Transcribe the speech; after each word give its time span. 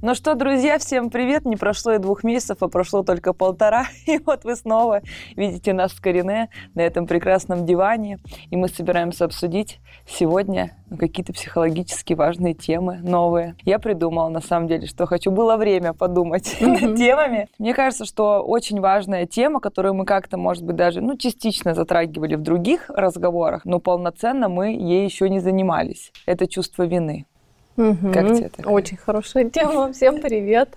Ну 0.00 0.14
что, 0.14 0.36
друзья, 0.36 0.78
всем 0.78 1.10
привет! 1.10 1.44
Не 1.44 1.56
прошло 1.56 1.94
и 1.94 1.98
двух 1.98 2.22
месяцев, 2.22 2.58
а 2.60 2.68
прошло 2.68 3.02
только 3.02 3.32
полтора. 3.32 3.88
И 4.06 4.20
вот 4.24 4.44
вы 4.44 4.54
снова 4.54 5.00
видите 5.34 5.72
нас 5.72 5.92
с 5.92 5.98
Корине 5.98 6.50
на 6.76 6.82
этом 6.82 7.08
прекрасном 7.08 7.66
диване. 7.66 8.20
И 8.48 8.56
мы 8.56 8.68
собираемся 8.68 9.24
обсудить 9.24 9.80
сегодня 10.06 10.76
какие-то 10.96 11.32
психологически 11.32 12.14
важные 12.14 12.54
темы 12.54 13.00
новые. 13.02 13.56
Я 13.64 13.80
придумала, 13.80 14.28
на 14.28 14.40
самом 14.40 14.68
деле, 14.68 14.86
что 14.86 15.04
хочу. 15.04 15.32
Было 15.32 15.56
время 15.56 15.94
подумать 15.94 16.56
над 16.60 16.96
темами. 16.96 17.48
Мне 17.58 17.74
кажется, 17.74 18.04
что 18.04 18.40
очень 18.42 18.78
важная 18.78 19.26
тема, 19.26 19.58
которую 19.58 19.94
мы 19.94 20.04
как-то, 20.04 20.36
может 20.36 20.62
быть, 20.62 20.76
даже 20.76 21.00
ну, 21.00 21.16
частично 21.16 21.74
затрагивали 21.74 22.36
в 22.36 22.42
других 22.42 22.88
разговорах, 22.88 23.64
но 23.64 23.80
полноценно 23.80 24.48
мы 24.48 24.74
ей 24.74 25.04
еще 25.04 25.28
не 25.28 25.40
занимались. 25.40 26.12
Это 26.24 26.46
чувство 26.46 26.84
вины. 26.84 27.26
Угу. 27.78 28.12
Как 28.12 28.26
тебе 28.36 28.48
такая? 28.48 28.72
Очень 28.72 28.96
хорошая 28.96 29.48
тема. 29.48 29.92
Всем 29.92 30.20
привет. 30.20 30.68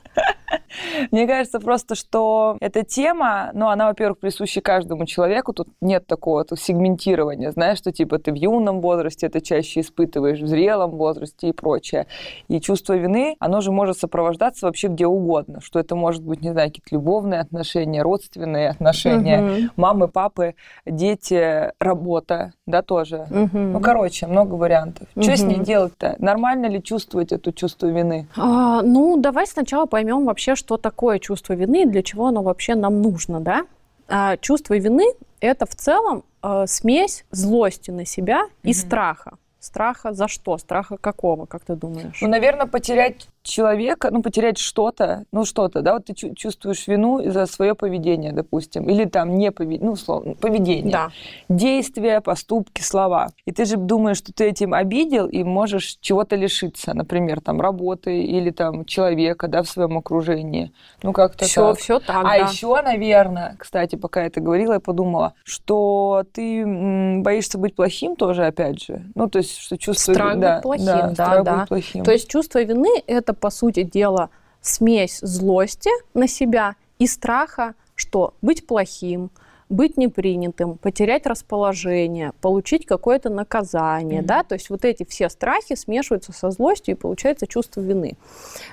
Мне 1.12 1.28
кажется 1.28 1.60
просто, 1.60 1.96
что 1.96 2.58
эта 2.60 2.84
тема, 2.84 3.52
ну, 3.54 3.68
она, 3.68 3.88
во-первых, 3.88 4.20
присуща 4.20 4.62
каждому 4.62 5.06
человеку. 5.06 5.54
Тут 5.54 5.70
нет 5.82 6.08
такого 6.08 6.44
тут 6.44 6.60
сегментирования, 6.60 7.52
знаешь, 7.52 7.78
что 7.78 7.92
типа 7.92 8.20
ты 8.20 8.32
в 8.32 8.36
юном 8.36 8.82
возрасте 8.82 9.28
это 9.28 9.42
чаще 9.42 9.82
испытываешь, 9.82 10.40
в 10.40 10.48
зрелом 10.48 10.92
возрасте 10.92 11.50
и 11.50 11.52
прочее. 11.52 12.08
И 12.48 12.60
чувство 12.60 12.94
вины, 12.94 13.36
оно 13.40 13.62
же 13.62 13.72
может 13.72 13.98
сопровождаться 13.98 14.66
вообще 14.66 14.88
где 14.88 15.06
угодно. 15.06 15.62
Что 15.62 15.80
это 15.80 15.96
может 15.96 16.24
быть, 16.24 16.42
не 16.42 16.52
знаю, 16.52 16.70
какие-то 16.70 16.96
любовные 16.96 17.40
отношения, 17.40 18.02
родственные 18.02 18.70
отношения, 18.70 19.42
угу. 19.42 19.72
мамы, 19.76 20.08
папы, 20.08 20.56
дети, 20.86 21.72
работа, 21.80 22.54
да, 22.66 22.82
тоже. 22.82 23.28
Угу. 23.30 23.58
Ну, 23.58 23.80
короче, 23.80 24.28
много 24.28 24.56
вариантов. 24.56 25.08
Угу. 25.16 25.24
Что 25.24 25.38
с 25.38 25.44
ней 25.44 25.60
делать-то? 25.60 26.16
Нормально 26.20 26.68
ли 26.68 26.82
чувствовать 26.82 27.32
это 27.32 27.54
чувство 27.54 27.88
вины? 27.88 28.28
А, 28.36 28.82
ну, 28.82 29.18
давай 29.18 29.46
сначала 29.46 29.86
поймем 29.86 30.26
вообще, 30.26 30.41
что 30.56 30.78
такое 30.78 31.20
чувство 31.20 31.54
вины 31.54 31.84
и 31.84 31.86
для 31.86 32.04
чего 32.04 32.28
оно 32.28 32.42
вообще 32.44 32.76
нам 32.76 33.02
нужно, 33.02 33.40
да? 33.40 33.66
А, 34.08 34.38
чувство 34.38 34.78
вины– 34.78 35.06
это 35.40 35.66
в 35.66 35.76
целом 35.76 36.24
э, 36.44 36.66
смесь 36.68 37.26
злости 37.32 37.92
на 37.92 38.06
себя 38.06 38.48
и 38.64 38.74
страха. 38.74 39.38
Страха 39.60 40.12
за 40.12 40.28
что? 40.28 40.58
Страха 40.58 40.98
какого, 40.98 41.46
как 41.46 41.64
ты 41.64 41.76
думаешь? 41.76 42.20
Ну, 42.22 42.28
наверное, 42.28 42.66
потерять 42.66 43.28
человека, 43.44 44.10
ну, 44.12 44.22
потерять 44.22 44.58
что-то, 44.58 45.26
ну, 45.32 45.46
что-то, 45.46 45.82
да, 45.82 45.94
вот 45.94 46.06
ты 46.06 46.14
чувствуешь 46.14 46.88
вину 46.88 47.30
за 47.30 47.46
свое 47.46 47.76
поведение, 47.76 48.32
допустим, 48.32 48.90
или 48.90 49.06
там 49.06 49.38
не 49.38 49.52
поведение, 49.52 49.86
ну, 49.86 49.94
условно, 49.94 50.36
поведение. 50.36 50.92
Да. 50.92 51.10
Действия, 51.50 52.22
поступки, 52.22 52.82
слова. 52.82 53.30
И 53.46 53.52
ты 53.52 53.66
же 53.66 53.78
думаешь, 53.78 54.18
что 54.18 54.34
ты 54.34 54.46
этим 54.46 54.74
обидел 54.74 55.28
и 55.28 55.44
можешь 55.44 55.98
чего-то 56.02 56.36
лишиться, 56.36 56.94
например, 56.94 57.42
там, 57.42 57.62
работы 57.62 58.22
или 58.22 58.52
там 58.52 58.86
человека, 58.86 59.48
да, 59.48 59.64
в 59.64 59.70
своем 59.70 59.98
окружении. 59.98 60.72
Ну, 61.04 61.14
как-то 61.14 61.46
все, 61.46 61.72
так. 61.72 61.80
Все 61.80 62.00
так, 62.00 62.18
А 62.18 62.24
да. 62.24 62.36
еще, 62.36 62.82
наверное, 62.82 63.56
кстати, 63.58 63.96
пока 63.96 64.22
я 64.22 64.28
это 64.28 64.40
говорила, 64.42 64.74
я 64.74 64.80
подумала, 64.80 65.34
что 65.44 66.24
ты 66.34 66.64
боишься 67.22 67.58
быть 67.58 67.76
плохим 67.76 68.16
тоже, 68.16 68.46
опять 68.46 68.84
же. 68.84 69.04
Ну, 69.16 69.30
то 69.30 69.40
есть, 69.40 69.58
что 69.58 69.78
чувство... 69.78 70.14
Страх 70.14 70.40
да, 70.40 70.56
быть 70.56 70.64
плохим, 70.64 70.86
да, 70.86 71.14
да. 71.14 71.44
Да. 71.44 71.58
Быть 71.58 71.68
плохим. 71.70 72.04
То 72.04 72.12
есть, 72.12 72.30
чувство 72.30 72.62
вины– 72.64 73.02
это 73.08 73.31
это, 73.32 73.40
по 73.40 73.50
сути 73.50 73.84
дела, 73.84 74.30
смесь 74.62 75.20
злости 75.22 75.90
на 76.14 76.28
себя 76.28 76.76
и 77.00 77.08
страха, 77.08 77.74
что 77.96 78.34
быть 78.42 78.68
плохим, 78.68 79.32
быть 79.70 79.98
непринятым, 79.98 80.78
потерять 80.78 81.26
расположение, 81.26 82.34
получить 82.42 82.86
какое-то 82.86 83.30
наказание, 83.30 84.22
mm-hmm. 84.22 84.26
да, 84.26 84.44
то 84.44 84.56
есть 84.56 84.70
вот 84.70 84.84
эти 84.84 85.06
все 85.06 85.30
страхи 85.30 85.76
смешиваются 85.76 86.34
со 86.34 86.52
злостью 86.52 86.96
и 86.96 86.98
получается 86.98 87.48
чувство 87.48 87.80
вины. 87.80 88.18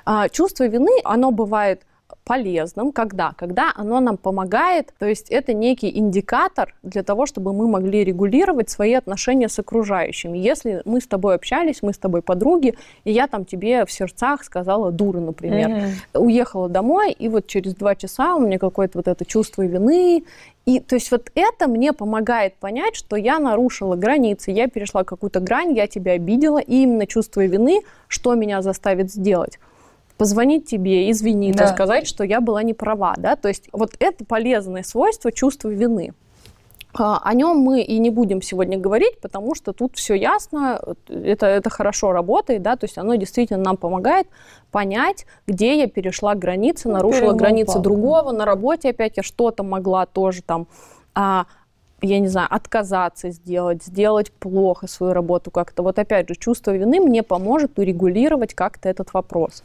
А, 0.04 0.28
чувство 0.28 0.66
вины, 0.66 1.00
оно 1.04 1.30
бывает 1.30 1.82
полезным. 2.28 2.92
Когда? 2.92 3.32
Когда 3.36 3.72
оно 3.74 4.00
нам 4.00 4.18
помогает, 4.18 4.92
то 4.98 5.06
есть 5.06 5.30
это 5.30 5.54
некий 5.54 5.98
индикатор 5.98 6.74
для 6.82 7.02
того, 7.02 7.24
чтобы 7.24 7.54
мы 7.54 7.66
могли 7.66 8.04
регулировать 8.04 8.68
свои 8.68 8.92
отношения 8.92 9.48
с 9.48 9.58
окружающими. 9.58 10.36
Если 10.36 10.82
мы 10.84 11.00
с 11.00 11.06
тобой 11.06 11.34
общались, 11.34 11.82
мы 11.82 11.94
с 11.94 11.98
тобой 11.98 12.20
подруги, 12.20 12.74
и 13.04 13.12
я 13.12 13.28
там 13.28 13.46
тебе 13.46 13.86
в 13.86 13.90
сердцах 13.90 14.44
сказала 14.44 14.92
дура, 14.92 15.20
например, 15.20 15.70
mm-hmm. 15.70 16.18
уехала 16.18 16.68
домой, 16.68 17.12
и 17.12 17.28
вот 17.28 17.46
через 17.46 17.74
два 17.74 17.94
часа 17.94 18.34
у 18.36 18.40
меня 18.40 18.58
какое-то 18.58 18.98
вот 18.98 19.08
это 19.08 19.24
чувство 19.24 19.62
вины, 19.62 20.22
и 20.66 20.80
то 20.80 20.96
есть 20.96 21.10
вот 21.10 21.30
это 21.34 21.66
мне 21.66 21.94
помогает 21.94 22.56
понять, 22.56 22.94
что 22.94 23.16
я 23.16 23.38
нарушила 23.38 23.96
границы, 23.96 24.50
я 24.50 24.68
перешла 24.68 25.02
какую-то 25.02 25.40
грань, 25.40 25.74
я 25.74 25.86
тебя 25.86 26.12
обидела, 26.12 26.58
и 26.58 26.82
именно 26.82 27.06
чувство 27.06 27.46
вины, 27.46 27.80
что 28.06 28.34
меня 28.34 28.60
заставит 28.60 29.10
сделать 29.10 29.58
позвонить 30.18 30.66
тебе, 30.66 31.10
извиниться, 31.10 31.64
да. 31.64 31.72
сказать, 31.72 32.06
что 32.06 32.24
я 32.24 32.40
была 32.40 32.62
не 32.62 32.74
права, 32.74 33.14
да, 33.16 33.36
то 33.36 33.48
есть 33.48 33.68
вот 33.72 33.92
это 34.00 34.24
полезное 34.24 34.82
свойство 34.82 35.32
чувства 35.32 35.68
вины. 35.68 36.12
А, 36.94 37.20
о 37.22 37.34
нем 37.34 37.58
мы 37.58 37.82
и 37.82 37.98
не 37.98 38.10
будем 38.10 38.42
сегодня 38.42 38.78
говорить, 38.78 39.20
потому 39.20 39.54
что 39.54 39.72
тут 39.72 39.96
все 39.96 40.14
ясно, 40.14 40.80
это, 41.08 41.46
это 41.46 41.70
хорошо 41.70 42.12
работает, 42.12 42.62
да, 42.62 42.76
то 42.76 42.86
есть 42.86 42.98
оно 42.98 43.14
действительно 43.14 43.62
нам 43.62 43.76
помогает 43.76 44.26
понять, 44.72 45.24
где 45.46 45.78
я 45.78 45.86
перешла 45.86 46.34
границы, 46.34 46.88
нарушила 46.88 47.32
границы 47.32 47.78
другого, 47.78 48.32
на 48.32 48.44
работе 48.44 48.90
опять 48.90 49.16
я 49.16 49.22
что-то 49.22 49.62
могла 49.62 50.06
тоже 50.06 50.42
там 50.42 50.66
а, 51.14 51.46
я 52.00 52.20
не 52.20 52.28
знаю, 52.28 52.48
отказаться 52.50 53.30
сделать, 53.30 53.82
сделать 53.84 54.30
плохо 54.32 54.86
свою 54.86 55.12
работу 55.12 55.50
как-то. 55.50 55.82
Вот 55.82 55.98
опять 55.98 56.28
же, 56.28 56.34
чувство 56.36 56.70
вины 56.76 57.00
мне 57.00 57.22
поможет 57.22 57.78
урегулировать 57.78 58.54
как-то 58.54 58.88
этот 58.88 59.12
вопрос. 59.12 59.62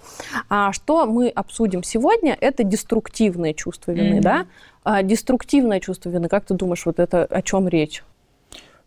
А 0.50 0.74
что 0.74 1.06
мы 1.06 1.30
обсудим 1.30 1.84
сегодня, 1.84 2.36
это 2.40 2.64
деструктивное 2.64 3.54
чувство 3.54 3.92
вины, 3.92 4.18
mm-hmm. 4.18 4.22
да? 4.22 4.46
А, 4.84 5.04
деструктивное 5.04 5.80
чувство 5.80 6.10
вины, 6.10 6.28
как 6.28 6.46
ты 6.46 6.56
думаешь, 6.56 6.86
вот 6.86 7.00
это 7.00 7.26
о 7.26 7.42
чем 7.42 7.68
речь? 7.68 8.04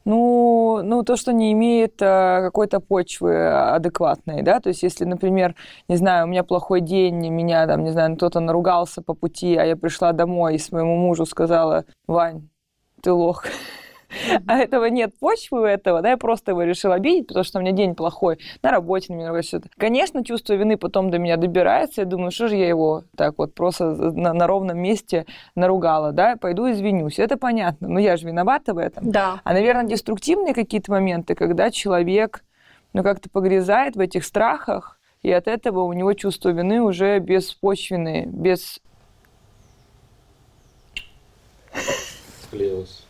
Ну, 0.04 0.82
ну, 0.84 1.02
то, 1.02 1.16
что 1.16 1.32
не 1.32 1.52
имеет 1.52 2.00
а, 2.00 2.40
какой-то 2.42 2.78
почвы 2.78 3.48
адекватной, 3.48 4.42
да, 4.42 4.60
то 4.60 4.68
есть 4.68 4.84
если, 4.84 5.04
например, 5.04 5.56
не 5.88 5.96
знаю, 5.96 6.26
у 6.26 6.28
меня 6.28 6.44
плохой 6.44 6.80
день, 6.80 7.28
меня 7.28 7.66
там, 7.66 7.82
не 7.82 7.90
знаю, 7.90 8.14
кто-то 8.14 8.38
наругался 8.38 9.02
по 9.02 9.14
пути, 9.14 9.56
а 9.56 9.64
я 9.64 9.76
пришла 9.76 10.12
домой 10.12 10.54
и 10.54 10.58
своему 10.58 10.96
мужу 10.96 11.26
сказала, 11.26 11.86
Вань, 12.06 12.48
ты 13.06 13.12
лох. 13.12 13.44
А 14.46 14.58
этого 14.58 14.86
нет 14.86 15.12
почвы 15.20 15.60
у 15.60 15.64
этого, 15.64 16.02
да, 16.02 16.10
я 16.10 16.16
просто 16.16 16.52
его 16.52 16.62
решила 16.62 16.94
обидеть, 16.94 17.28
потому 17.28 17.44
что 17.44 17.58
у 17.58 17.62
меня 17.62 17.72
день 17.72 17.94
плохой, 17.94 18.38
на 18.62 18.70
работе 18.70 19.12
на 19.12 19.16
меня 19.18 19.42
что-то. 19.42 19.68
Конечно, 19.76 20.24
чувство 20.24 20.54
вины 20.54 20.76
потом 20.76 21.10
до 21.10 21.18
меня 21.18 21.36
добирается, 21.36 22.00
я 22.00 22.06
думаю, 22.06 22.30
что 22.30 22.48
же 22.48 22.56
я 22.56 22.68
его 22.68 23.02
так 23.16 23.34
вот 23.38 23.54
просто 23.54 23.90
на, 23.90 24.32
на 24.32 24.46
ровном 24.46 24.78
месте 24.78 25.26
наругала, 25.54 26.12
да, 26.12 26.36
пойду 26.36 26.70
извинюсь. 26.70 27.18
Это 27.18 27.36
понятно, 27.36 27.88
но 27.88 28.00
я 28.00 28.16
же 28.16 28.26
виновата 28.26 28.74
в 28.74 28.78
этом. 28.78 29.10
Да. 29.10 29.40
А, 29.44 29.52
наверное, 29.52 29.84
деструктивные 29.84 30.54
какие-то 30.54 30.90
моменты, 30.90 31.34
когда 31.34 31.70
человек, 31.70 32.42
ну, 32.92 33.02
как-то 33.02 33.28
погрязает 33.28 33.96
в 33.96 34.00
этих 34.00 34.24
страхах, 34.24 34.98
и 35.22 35.30
от 35.30 35.46
этого 35.46 35.82
у 35.82 35.92
него 35.92 36.12
чувство 36.14 36.48
вины 36.50 36.80
уже 36.80 37.18
беспочвенные, 37.18 38.26
без 38.26 38.80
склеилось. 42.56 43.02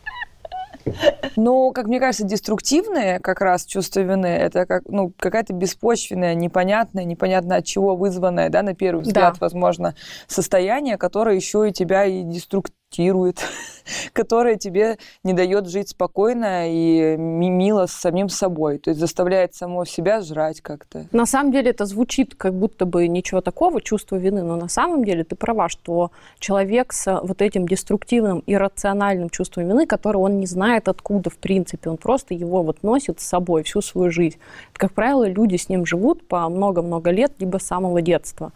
Ну, 1.35 1.73
как 1.73 1.87
мне 1.87 1.99
кажется, 1.99 2.25
деструктивные 2.25 3.19
как 3.19 3.41
раз 3.41 3.65
чувство 3.65 3.99
вины, 3.99 4.27
это 4.27 4.65
как, 4.65 4.83
ну, 4.87 5.11
какая-то 5.19 5.53
беспочвенная, 5.53 6.33
непонятная, 6.33 7.03
непонятно 7.03 7.57
от 7.57 7.65
чего 7.65 7.97
вызванная, 7.97 8.49
да, 8.49 8.61
на 8.61 8.73
первый 8.73 9.01
взгляд, 9.01 9.33
да. 9.33 9.37
возможно, 9.41 9.95
состояние, 10.27 10.97
которое 10.97 11.35
еще 11.35 11.67
и 11.67 11.73
тебя 11.73 12.05
и 12.05 12.23
деструк 12.23 12.67
тирует, 12.89 13.39
которая 14.13 14.55
тебе 14.55 14.97
не 15.23 15.33
дает 15.33 15.67
жить 15.67 15.89
спокойно 15.89 16.71
и 16.71 17.15
мило 17.17 17.85
с 17.85 17.91
самим 17.91 18.29
собой, 18.29 18.77
то 18.77 18.89
есть 18.89 18.99
заставляет 18.99 19.55
самого 19.55 19.85
себя 19.85 20.21
жрать 20.21 20.61
как-то. 20.61 21.07
На 21.11 21.25
самом 21.25 21.51
деле 21.51 21.71
это 21.71 21.85
звучит 21.85 22.35
как 22.35 22.53
будто 22.53 22.85
бы 22.85 23.07
ничего 23.07 23.41
такого, 23.41 23.81
чувство 23.81 24.15
вины, 24.15 24.43
но 24.43 24.55
на 24.55 24.69
самом 24.69 25.03
деле 25.03 25.23
ты 25.23 25.35
права, 25.35 25.69
что 25.69 26.11
человек 26.39 26.93
с 26.93 27.19
вот 27.21 27.41
этим 27.41 27.67
деструктивным, 27.67 28.43
иррациональным 28.45 29.29
чувством 29.29 29.67
вины, 29.67 29.85
который 29.85 30.17
он 30.17 30.39
не 30.39 30.45
знает 30.45 30.87
откуда 30.87 31.29
в 31.29 31.37
принципе, 31.37 31.89
он 31.89 31.97
просто 31.97 32.33
его 32.33 32.63
вот 32.63 32.83
носит 32.83 33.19
с 33.19 33.27
собой 33.27 33.63
всю 33.63 33.81
свою 33.81 34.11
жизнь. 34.11 34.37
Как 34.73 34.93
правило, 34.93 35.27
люди 35.27 35.57
с 35.57 35.69
ним 35.69 35.85
живут 35.85 36.27
по 36.27 36.47
много-много 36.49 37.11
лет, 37.11 37.33
либо 37.39 37.57
с 37.57 37.63
самого 37.63 38.01
детства 38.01 38.51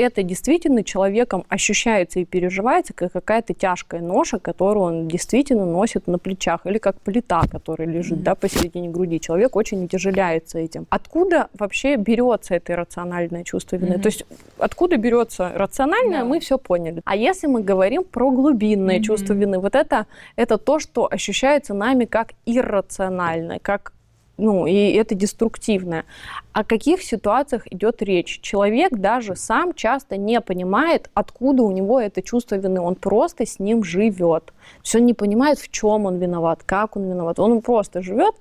это 0.00 0.22
действительно 0.22 0.84
человеком 0.84 1.44
ощущается 1.48 2.20
и 2.20 2.24
переживается 2.24 2.92
как 2.92 3.12
какая-то 3.12 3.54
тяжкая 3.54 4.00
ноша, 4.00 4.38
которую 4.38 4.84
он 4.84 5.08
действительно 5.08 5.64
носит 5.64 6.06
на 6.06 6.18
плечах, 6.18 6.66
или 6.66 6.78
как 6.78 7.00
плита, 7.00 7.42
которая 7.50 7.88
лежит 7.88 8.18
mm-hmm. 8.18 8.22
да, 8.22 8.34
посередине 8.34 8.88
груди. 8.88 9.20
Человек 9.20 9.56
очень 9.56 9.84
утяжеляется 9.84 10.58
этим. 10.58 10.86
Откуда 10.90 11.48
вообще 11.58 11.96
берется 11.96 12.54
это 12.54 12.72
иррациональное 12.72 13.44
чувство 13.44 13.76
вины? 13.76 13.94
Mm-hmm. 13.94 14.02
То 14.02 14.06
есть 14.06 14.26
откуда 14.58 14.96
берется 14.96 15.52
рациональное, 15.54 16.22
yeah. 16.22 16.28
мы 16.28 16.40
все 16.40 16.58
поняли. 16.58 17.00
А 17.04 17.16
если 17.16 17.46
мы 17.46 17.62
говорим 17.62 18.04
про 18.04 18.30
глубинное 18.30 18.98
mm-hmm. 18.98 19.02
чувство 19.02 19.32
вины, 19.32 19.58
вот 19.58 19.74
это, 19.74 20.06
это 20.36 20.58
то, 20.58 20.78
что 20.78 21.08
ощущается 21.10 21.74
нами 21.74 22.04
как 22.04 22.32
иррациональное, 22.46 23.58
как 23.60 23.93
ну, 24.36 24.66
и 24.66 24.92
это 24.92 25.14
деструктивное. 25.14 26.04
О 26.52 26.64
каких 26.64 27.02
ситуациях 27.02 27.66
идет 27.70 28.02
речь? 28.02 28.40
Человек 28.40 28.92
даже 28.94 29.36
сам 29.36 29.74
часто 29.74 30.16
не 30.16 30.40
понимает, 30.40 31.08
откуда 31.14 31.62
у 31.62 31.70
него 31.70 32.00
это 32.00 32.20
чувство 32.20 32.56
вины. 32.56 32.80
Он 32.80 32.96
просто 32.96 33.46
с 33.46 33.60
ним 33.60 33.84
живет. 33.84 34.52
Он 34.94 35.06
не 35.06 35.14
понимает, 35.14 35.58
в 35.58 35.70
чем 35.70 36.06
он 36.06 36.18
виноват, 36.18 36.62
как 36.64 36.96
он 36.96 37.08
виноват. 37.08 37.38
Он 37.38 37.62
просто 37.62 38.02
живет, 38.02 38.34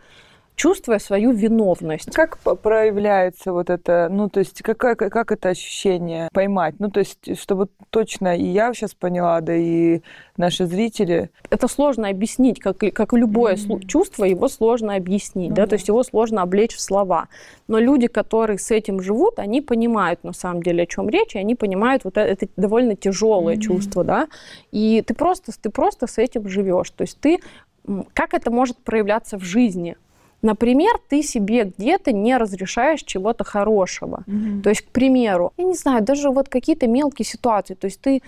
чувствуя 0.55 0.99
свою 0.99 1.31
виновность. 1.31 2.11
Как 2.13 2.37
проявляется 2.39 3.51
вот 3.51 3.69
это, 3.69 4.07
ну, 4.11 4.29
то 4.29 4.39
есть 4.39 4.61
как, 4.61 4.77
как, 4.77 4.99
как 4.99 5.31
это 5.31 5.49
ощущение 5.49 6.29
поймать? 6.33 6.75
Ну, 6.79 6.89
то 6.89 6.99
есть, 6.99 7.39
чтобы 7.39 7.67
точно 7.89 8.37
и 8.37 8.45
я 8.45 8.73
сейчас 8.73 8.93
поняла, 8.93 9.41
да 9.41 9.55
и 9.55 10.01
наши 10.37 10.65
зрители. 10.65 11.29
Это 11.49 11.67
сложно 11.67 12.09
объяснить, 12.09 12.59
как, 12.59 12.77
как 12.77 13.13
любое 13.13 13.55
mm-hmm. 13.55 13.85
чувство, 13.87 14.25
его 14.25 14.47
сложно 14.47 14.95
объяснить, 14.95 15.51
mm-hmm. 15.51 15.55
да, 15.55 15.67
то 15.67 15.73
есть 15.73 15.87
его 15.87 16.03
сложно 16.03 16.41
облечь 16.41 16.75
в 16.75 16.81
слова. 16.81 17.27
Но 17.67 17.79
люди, 17.79 18.07
которые 18.07 18.59
с 18.59 18.71
этим 18.71 19.01
живут, 19.01 19.39
они 19.39 19.61
понимают 19.61 20.23
на 20.23 20.33
самом 20.33 20.63
деле, 20.63 20.83
о 20.83 20.87
чем 20.87 21.09
речь, 21.09 21.35
и 21.35 21.39
они 21.39 21.55
понимают 21.55 22.03
вот 22.03 22.17
это, 22.17 22.45
это 22.45 22.51
довольно 22.57 22.95
тяжелое 22.95 23.55
mm-hmm. 23.55 23.61
чувство, 23.61 24.03
да, 24.03 24.27
и 24.71 25.03
ты 25.05 25.13
просто, 25.13 25.51
ты 25.59 25.69
просто 25.69 26.07
с 26.07 26.17
этим 26.17 26.47
живешь, 26.47 26.89
то 26.91 27.03
есть 27.03 27.19
ты 27.19 27.39
как 28.13 28.33
это 28.33 28.51
может 28.51 28.77
проявляться 28.77 29.37
в 29.37 29.43
жизни? 29.43 29.97
Например, 30.43 30.91
ты 31.09 31.23
себе 31.23 31.73
где-то 31.77 32.11
не 32.11 32.37
разрешаешь 32.37 33.01
чего-то 33.01 33.43
хорошего. 33.43 34.23
Mm-hmm. 34.27 34.61
То 34.61 34.69
есть, 34.69 34.81
к 34.81 34.89
примеру, 34.89 35.53
я 35.57 35.63
не 35.63 35.73
знаю, 35.73 36.03
даже 36.03 36.29
вот 36.29 36.49
какие-то 36.49 36.85
мелкие 36.85 37.25
ситуации. 37.25 37.73
То 37.73 37.85
есть 37.85 38.01
ты 38.01 38.21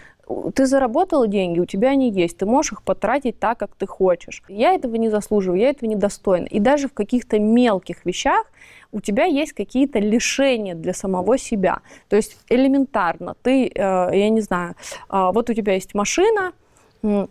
ты 0.56 0.66
заработала 0.66 1.28
деньги, 1.28 1.60
у 1.60 1.66
тебя 1.66 1.90
они 1.90 2.10
есть, 2.10 2.38
ты 2.38 2.48
можешь 2.48 2.72
их 2.72 2.82
потратить 2.82 3.40
так, 3.40 3.60
как 3.60 3.76
ты 3.76 3.86
хочешь. 3.86 4.42
Я 4.48 4.74
этого 4.74 4.96
не 4.96 5.10
заслуживаю, 5.10 5.60
я 5.60 5.70
этого 5.70 5.88
не 5.88 5.96
достойна. 5.96 6.48
И 6.48 6.60
даже 6.60 6.88
в 6.88 6.94
каких-то 6.94 7.38
мелких 7.38 8.06
вещах 8.06 8.46
у 8.92 9.02
тебя 9.02 9.26
есть 9.26 9.54
какие-то 9.54 10.00
лишения 10.00 10.74
для 10.74 10.94
самого 10.94 11.38
себя. 11.38 11.80
То 12.10 12.16
есть 12.16 12.38
элементарно, 12.50 13.36
ты, 13.44 13.68
э, 13.68 13.70
я 13.76 14.30
не 14.30 14.42
знаю, 14.42 14.76
э, 15.10 15.30
вот 15.32 15.50
у 15.50 15.54
тебя 15.54 15.74
есть 15.74 15.94
машина, 15.94 16.54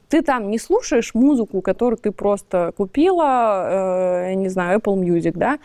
ты 0.09 0.23
там 0.23 0.51
не 0.51 0.59
слушаешь 0.59 1.15
музыку, 1.15 1.61
которую 1.61 1.99
ты 1.99 2.11
просто 2.11 2.73
купила, 2.77 4.29
э, 4.29 4.35
не 4.35 4.49
знаю, 4.49 4.79
Apple 4.79 4.97
Music, 4.97 5.33
да, 5.35 5.59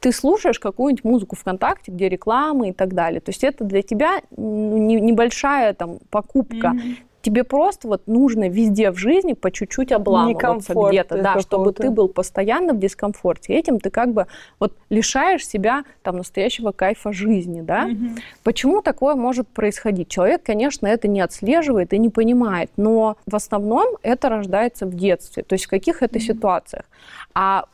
ты 0.00 0.12
слушаешь 0.12 0.58
какую-нибудь 0.58 1.04
музыку 1.04 1.36
ВКонтакте, 1.36 1.90
где 1.90 2.08
рекламы 2.08 2.68
и 2.68 2.72
так 2.72 2.94
далее. 2.94 3.20
То 3.20 3.30
есть 3.30 3.42
это 3.42 3.64
для 3.64 3.82
тебя 3.82 4.20
небольшая 4.36 5.74
там 5.74 5.98
покупка. 6.10 6.74
Mm-hmm 6.74 6.96
тебе 7.26 7.42
просто 7.42 7.88
вот 7.88 8.06
нужно 8.06 8.48
везде 8.48 8.92
в 8.92 8.98
жизни 8.98 9.32
по 9.32 9.50
чуть-чуть 9.50 9.90
обламываться 9.90 10.74
где-то, 10.74 11.20
да, 11.20 11.40
чтобы 11.40 11.72
ты 11.72 11.90
был 11.90 12.08
постоянно 12.08 12.72
в 12.72 12.78
дискомфорте. 12.78 13.52
Этим 13.52 13.80
ты 13.80 13.90
как 13.90 14.12
бы 14.12 14.28
вот 14.60 14.74
лишаешь 14.90 15.44
себя 15.44 15.82
там 16.04 16.18
настоящего 16.18 16.70
кайфа 16.70 17.12
жизни, 17.12 17.62
да. 17.62 17.86
Угу. 17.86 18.20
Почему 18.44 18.80
такое 18.80 19.16
может 19.16 19.48
происходить? 19.48 20.08
Человек, 20.08 20.44
конечно, 20.44 20.86
это 20.86 21.08
не 21.08 21.20
отслеживает 21.20 21.92
и 21.92 21.98
не 21.98 22.10
понимает, 22.10 22.70
но 22.76 23.16
в 23.26 23.34
основном 23.34 23.96
это 24.02 24.28
рождается 24.28 24.86
в 24.86 24.94
детстве, 24.94 25.42
то 25.42 25.54
есть 25.54 25.64
в 25.64 25.68
каких 25.68 26.04
это 26.04 26.18
угу. 26.18 26.24
ситуациях. 26.24 26.84
А 27.34 27.64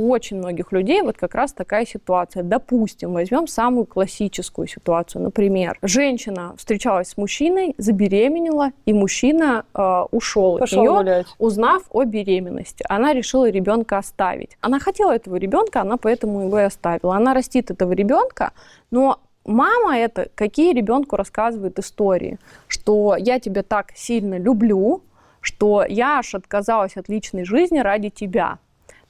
у 0.00 0.10
очень 0.10 0.38
многих 0.38 0.72
людей 0.72 1.02
вот 1.02 1.18
как 1.18 1.34
раз 1.34 1.52
такая 1.52 1.84
ситуация. 1.84 2.42
Допустим, 2.42 3.12
возьмем 3.12 3.46
самую 3.46 3.84
классическую 3.84 4.66
ситуацию. 4.66 5.22
Например, 5.22 5.78
женщина 5.82 6.54
встречалась 6.56 7.08
с 7.08 7.16
мужчиной, 7.16 7.74
забеременела, 7.76 8.70
и 8.86 8.92
мужчина 8.94 9.64
э, 9.74 10.04
ушел 10.10 10.58
Пошел 10.58 10.80
от 10.80 10.82
нее, 10.82 10.90
гулять. 10.90 11.26
узнав 11.38 11.82
о 11.90 12.04
беременности. 12.04 12.84
Она 12.88 13.12
решила 13.12 13.50
ребенка 13.50 13.98
оставить. 13.98 14.56
Она 14.60 14.78
хотела 14.78 15.14
этого 15.14 15.36
ребенка, 15.36 15.82
она 15.82 15.98
поэтому 15.98 16.46
его 16.46 16.58
и 16.60 16.62
оставила. 16.62 17.16
Она 17.16 17.34
растит 17.34 17.70
этого 17.70 17.92
ребенка, 17.92 18.52
но 18.90 19.20
мама 19.44 19.98
это 19.98 20.30
какие 20.34 20.72
ребенку 20.72 21.16
рассказывает 21.16 21.78
истории, 21.78 22.38
что 22.68 23.16
я 23.18 23.38
тебя 23.38 23.62
так 23.62 23.92
сильно 23.94 24.38
люблю, 24.38 25.02
что 25.42 25.84
я 25.86 26.18
аж 26.18 26.34
отказалась 26.34 26.96
от 26.96 27.08
личной 27.08 27.44
жизни 27.44 27.80
ради 27.80 28.08
тебя. 28.08 28.58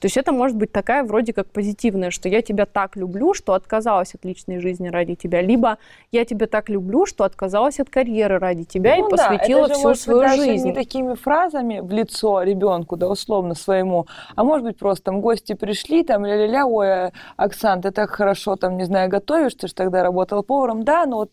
То 0.01 0.07
есть 0.07 0.17
это 0.17 0.31
может 0.31 0.57
быть 0.57 0.71
такая 0.71 1.03
вроде 1.03 1.31
как 1.31 1.47
позитивная, 1.51 2.09
что 2.09 2.27
я 2.27 2.41
тебя 2.41 2.65
так 2.65 2.95
люблю, 2.95 3.35
что 3.35 3.53
отказалась 3.53 4.15
от 4.15 4.25
личной 4.25 4.59
жизни 4.59 4.87
ради 4.87 5.13
тебя, 5.13 5.43
либо 5.43 5.77
я 6.11 6.25
тебя 6.25 6.47
так 6.47 6.69
люблю, 6.69 7.05
что 7.05 7.23
отказалась 7.23 7.79
от 7.79 7.91
карьеры 7.91 8.39
ради 8.39 8.63
тебя 8.63 8.95
ну, 8.97 9.07
и 9.07 9.11
посвятила 9.11 9.67
да, 9.67 9.73
это 9.73 9.73
же, 9.75 9.79
всю 9.79 9.87
может 9.87 10.01
свою 10.01 10.19
быть, 10.21 10.35
жизнь. 10.35 10.65
не 10.65 10.73
такими 10.73 11.13
фразами 11.13 11.81
в 11.81 11.91
лицо 11.91 12.41
ребенку, 12.41 12.97
да, 12.97 13.07
условно 13.07 13.53
своему, 13.53 14.07
а 14.35 14.43
может 14.43 14.65
быть 14.65 14.77
просто 14.77 15.03
там 15.03 15.21
гости 15.21 15.53
пришли, 15.53 16.03
там 16.03 16.25
ля-ля-ля, 16.25 16.65
ой, 16.65 17.11
Оксан, 17.37 17.83
ты 17.83 17.91
так 17.91 18.09
хорошо 18.09 18.55
там, 18.55 18.77
не 18.77 18.85
знаю, 18.85 19.07
готовишь, 19.07 19.53
ты 19.53 19.67
же 19.67 19.75
тогда 19.75 20.01
работал 20.01 20.41
поваром, 20.41 20.83
да, 20.83 21.05
но 21.05 21.17
вот 21.17 21.31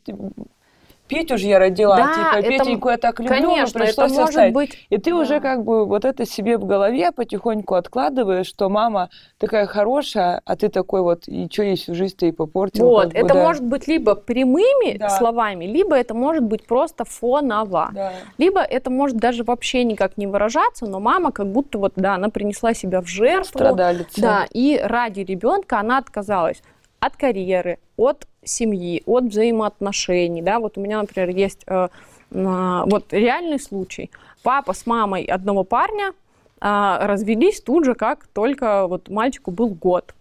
Петю 1.08 1.38
же 1.38 1.46
я 1.46 1.58
родила, 1.58 1.96
да, 1.96 2.14
типа, 2.14 2.46
это, 2.46 2.64
Петеньку 2.64 2.88
я 2.90 2.96
так 2.99 3.19
люблю, 3.20 3.37
конечно, 3.37 3.81
пришлось 3.81 4.12
это 4.12 4.20
может 4.20 4.52
быть... 4.52 4.87
И 4.90 4.99
ты 4.99 5.10
да. 5.10 5.16
уже 5.16 5.40
как 5.40 5.64
бы 5.64 5.87
вот 5.87 6.05
это 6.05 6.26
себе 6.26 6.58
в 6.58 6.66
голове 6.66 7.10
потихоньку 7.12 7.75
откладываешь, 7.75 8.46
что 8.46 8.69
мама 8.69 9.08
такая 9.38 9.66
хорошая, 9.66 10.43
а 10.44 10.56
ты 10.56 10.69
такой 10.69 11.02
вот, 11.02 11.26
и 11.26 11.49
что 11.50 11.62
есть 11.62 11.88
в 11.88 11.94
жизни-то 11.94 12.26
и 12.26 12.32
попортил. 12.32 12.84
Вот, 12.84 13.14
это 13.14 13.34
да. 13.34 13.43
может 13.43 13.64
быть 13.64 13.88
либо 13.88 14.14
прямыми 14.14 14.99
да. 14.99 15.08
словами, 15.08 15.64
либо 15.64 15.96
это 15.96 16.14
может 16.14 16.44
быть 16.44 16.66
просто 16.66 17.05
фоново. 17.05 17.90
Да. 17.93 18.12
Либо 18.37 18.61
это 18.61 18.90
может 18.90 19.16
даже 19.16 19.44
вообще 19.44 19.84
никак 19.84 20.16
не 20.16 20.26
выражаться, 20.26 20.87
но 20.87 21.00
мама 21.00 21.32
как 21.32 21.46
будто 21.46 21.78
вот, 21.78 21.94
да, 21.96 22.14
она 22.14 22.28
принесла 22.28 22.75
себя 22.75 23.00
в 23.00 23.06
жертву. 23.06 23.58
Страдалица. 23.58 24.20
Да, 24.20 24.46
и 24.52 24.81
ради 24.82 25.20
ребенка 25.20 25.81
она 25.81 25.99
отказалась 25.99 26.62
от 27.00 27.17
карьеры, 27.17 27.79
от 27.97 28.27
семьи, 28.45 29.03
от 29.06 29.25
взаимоотношений. 29.25 30.43
Да? 30.43 30.59
Вот 30.59 30.79
у 30.79 30.81
меня, 30.81 31.00
например, 31.00 31.31
есть 31.31 31.62
э, 31.67 31.89
э, 32.31 32.83
вот 32.87 33.12
реальный 33.12 33.61
случай. 33.61 34.11
Папа 34.43 34.73
с 34.73 34.87
мамой 34.87 35.25
одного 35.25 35.65
парня 35.65 36.12
э, 36.61 36.99
развелись 37.00 37.61
тут 37.61 37.85
же, 37.85 37.95
как 37.95 38.27
только 38.29 38.87
вот 38.87 39.09
мальчику 39.09 39.50
был 39.50 39.69
год. 39.69 40.15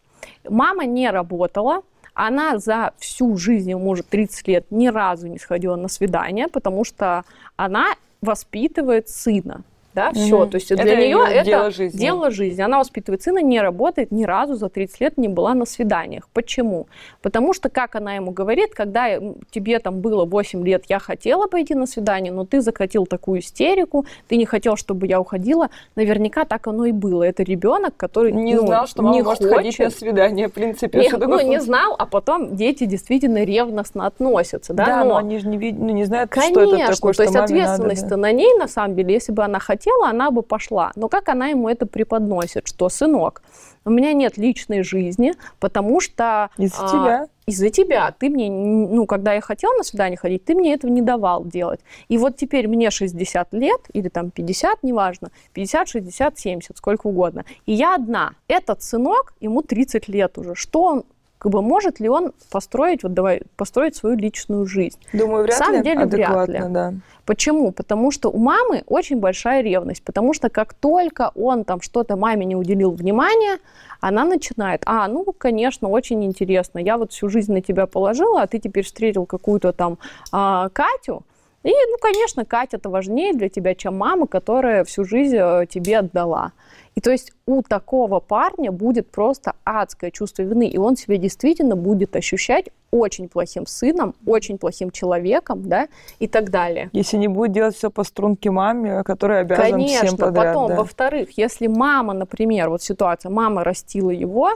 Мама 0.47 0.85
не 0.85 1.09
работала, 1.09 1.81
она 2.13 2.57
за 2.57 2.93
всю 2.97 3.37
жизнь, 3.37 3.73
может, 3.75 4.07
30 4.09 4.47
лет 4.47 4.65
ни 4.71 4.87
разу 4.87 5.27
не 5.27 5.37
сходила 5.37 5.75
на 5.75 5.87
свидание, 5.87 6.47
потому 6.47 6.83
что 6.83 7.23
она 7.55 7.95
воспитывает 8.21 9.07
сына 9.07 9.63
да, 9.97 10.11
mm-hmm. 10.11 10.25
все. 10.25 10.45
То 10.45 10.55
есть 10.55 10.71
это 10.71 10.83
для 10.83 10.95
нее 10.95 11.19
это 11.27 11.43
дело 11.43 11.71
жизни. 11.71 11.97
дело 11.97 12.29
жизни. 12.29 12.61
Она 12.61 12.77
воспитывает 12.77 13.23
сына, 13.23 13.39
не 13.39 13.59
работает, 13.59 14.11
ни 14.11 14.25
разу 14.25 14.53
за 14.53 14.69
30 14.69 15.01
лет 15.01 15.17
не 15.17 15.27
была 15.27 15.55
на 15.55 15.65
свиданиях. 15.65 16.29
Почему? 16.33 16.87
Потому 17.23 17.51
что, 17.53 17.69
как 17.69 17.95
она 17.95 18.13
ему 18.13 18.31
говорит, 18.31 18.75
когда 18.75 19.19
тебе 19.49 19.79
там 19.79 20.01
было 20.01 20.25
8 20.25 20.63
лет, 20.63 20.83
я 20.87 20.99
хотела 20.99 21.47
пойти 21.47 21.73
на 21.73 21.87
свидание, 21.87 22.31
но 22.31 22.45
ты 22.45 22.61
закатил 22.61 23.07
такую 23.07 23.39
истерику, 23.39 24.05
ты 24.27 24.37
не 24.37 24.45
хотел, 24.45 24.75
чтобы 24.75 25.07
я 25.07 25.19
уходила, 25.19 25.69
наверняка 25.95 26.45
так 26.45 26.67
оно 26.67 26.85
и 26.85 26.91
было. 26.91 27.23
Это 27.23 27.41
ребенок, 27.41 27.97
который 27.97 28.31
не 28.31 28.53
ну, 28.53 28.67
знал, 28.67 28.85
что 28.85 29.01
мама 29.01 29.15
не 29.15 29.23
может 29.23 29.39
хочет. 29.39 29.55
ходить 29.55 29.79
на 29.79 29.89
свидание, 29.89 30.47
в 30.47 30.53
принципе. 30.53 30.99
Не, 30.99 31.09
ну, 31.09 31.41
не 31.41 31.59
знал, 31.59 31.95
а 31.97 32.05
потом 32.05 32.55
дети 32.55 32.85
действительно 32.85 33.43
ревностно 33.43 34.05
относятся. 34.05 34.73
Да, 34.73 34.85
да 34.85 35.03
но, 35.03 35.09
но 35.09 35.17
они 35.17 35.39
же 35.39 35.47
не, 35.47 35.71
ну, 35.71 35.89
не 35.89 36.03
знают, 36.03 36.29
Конечно, 36.29 36.67
что 36.67 36.75
это 36.75 36.93
такое, 36.93 37.13
то 37.13 37.23
есть 37.23 37.35
ответственность-то 37.35 38.09
да. 38.09 38.17
на 38.17 38.31
ней, 38.31 38.53
на 38.59 38.67
самом 38.67 38.95
деле, 38.95 39.15
если 39.15 39.31
бы 39.31 39.43
она 39.43 39.57
хотела, 39.59 39.86
хотела, 39.87 40.09
она 40.09 40.31
бы 40.31 40.41
пошла. 40.41 40.91
Но 40.95 41.07
как 41.07 41.29
она 41.29 41.47
ему 41.47 41.69
это 41.69 41.85
преподносит, 41.85 42.67
что, 42.67 42.89
сынок, 42.89 43.41
у 43.85 43.89
меня 43.89 44.13
нет 44.13 44.37
личной 44.37 44.83
жизни, 44.83 45.33
потому 45.59 46.01
что... 46.01 46.49
Из-за 46.57 46.85
а, 46.85 46.89
тебя. 46.89 47.27
Из-за 47.45 47.69
тебя. 47.69 48.13
Ты 48.19 48.29
мне, 48.29 48.49
ну, 48.49 49.05
когда 49.05 49.33
я 49.33 49.41
хотела 49.41 49.73
на 49.77 49.83
свидание 49.83 50.17
ходить, 50.17 50.43
ты 50.43 50.55
мне 50.55 50.73
этого 50.73 50.91
не 50.91 51.01
давал 51.01 51.45
делать. 51.45 51.79
И 52.09 52.17
вот 52.17 52.35
теперь 52.35 52.67
мне 52.67 52.91
60 52.91 53.53
лет, 53.53 53.81
или 53.93 54.09
там 54.09 54.31
50, 54.31 54.83
неважно, 54.83 55.29
50, 55.53 55.87
60, 55.87 56.39
70, 56.39 56.77
сколько 56.77 57.07
угодно. 57.07 57.45
И 57.65 57.73
я 57.73 57.95
одна. 57.95 58.33
Этот 58.47 58.83
сынок, 58.83 59.33
ему 59.39 59.61
30 59.61 60.09
лет 60.09 60.37
уже. 60.37 60.55
Что 60.55 60.83
он 60.83 61.03
как 61.47 61.53
бы 61.53 61.61
может 61.61 62.01
ли 62.01 62.09
он 62.09 62.33
построить, 62.51 63.03
вот 63.03 63.13
давай, 63.13 63.41
построить 63.55 63.95
свою 63.95 64.17
личную 64.17 64.65
жизнь? 64.65 64.99
Думаю, 65.13 65.43
вряд 65.43 65.59
На 65.59 65.65
самом 65.65 65.81
ли. 65.81 65.83
деле, 65.83 66.05
вряд 66.05 66.49
ли. 66.49 66.61
Да. 66.67 66.93
Почему? 67.25 67.71
Потому 67.71 68.11
что 68.11 68.29
у 68.29 68.37
мамы 68.37 68.83
очень 68.85 69.17
большая 69.17 69.61
ревность, 69.61 70.03
потому 70.03 70.33
что 70.33 70.49
как 70.49 70.73
только 70.73 71.31
он 71.35 71.63
там 71.63 71.79
что-то 71.79 72.17
маме 72.17 72.45
не 72.45 72.57
уделил 72.57 72.91
внимания, 72.91 73.59
она 74.01 74.25
начинает, 74.25 74.83
а, 74.85 75.07
ну, 75.07 75.25
конечно, 75.37 75.87
очень 75.87 76.25
интересно, 76.25 76.79
я 76.79 76.97
вот 76.97 77.13
всю 77.13 77.29
жизнь 77.29 77.53
на 77.53 77.61
тебя 77.61 77.85
положила, 77.85 78.41
а 78.41 78.47
ты 78.47 78.59
теперь 78.59 78.83
встретил 78.83 79.25
какую-то 79.25 79.71
там 79.71 79.99
а, 80.33 80.67
Катю, 80.73 81.23
и, 81.63 81.69
ну, 81.69 81.97
конечно, 81.99 82.45
Катя-то 82.45 82.89
важнее 82.89 83.33
для 83.33 83.49
тебя, 83.49 83.75
чем 83.75 83.97
мама, 83.97 84.27
которая 84.27 84.83
всю 84.83 85.03
жизнь 85.03 85.37
э, 85.37 85.65
тебе 85.69 85.99
отдала. 85.99 86.53
И 86.95 86.99
то 86.99 87.11
есть 87.11 87.31
у 87.45 87.61
такого 87.61 88.19
парня 88.19 88.71
будет 88.71 89.11
просто 89.11 89.53
адское 89.65 90.09
чувство 90.09 90.41
вины, 90.41 90.67
и 90.67 90.79
он 90.79 90.97
себя 90.97 91.17
действительно 91.17 91.75
будет 91.75 92.15
ощущать 92.15 92.69
очень 92.89 93.29
плохим 93.29 93.67
сыном, 93.67 94.15
очень 94.25 94.57
плохим 94.57 94.89
человеком, 94.89 95.69
да, 95.69 95.89
и 96.17 96.27
так 96.27 96.49
далее. 96.49 96.89
Если 96.93 97.17
не 97.17 97.27
будет 97.27 97.51
делать 97.51 97.75
все 97.75 97.91
по 97.91 98.03
струнке 98.03 98.49
маме, 98.49 99.03
которая 99.03 99.41
обязана 99.41 99.69
Конечно, 99.69 100.07
всем 100.07 100.17
подряд. 100.17 100.55
потом, 100.55 100.69
да. 100.69 100.75
во-вторых, 100.77 101.37
если 101.37 101.67
мама, 101.67 102.13
например, 102.13 102.69
вот 102.69 102.81
ситуация, 102.81 103.29
мама 103.29 103.63
растила 103.63 104.09
его, 104.09 104.53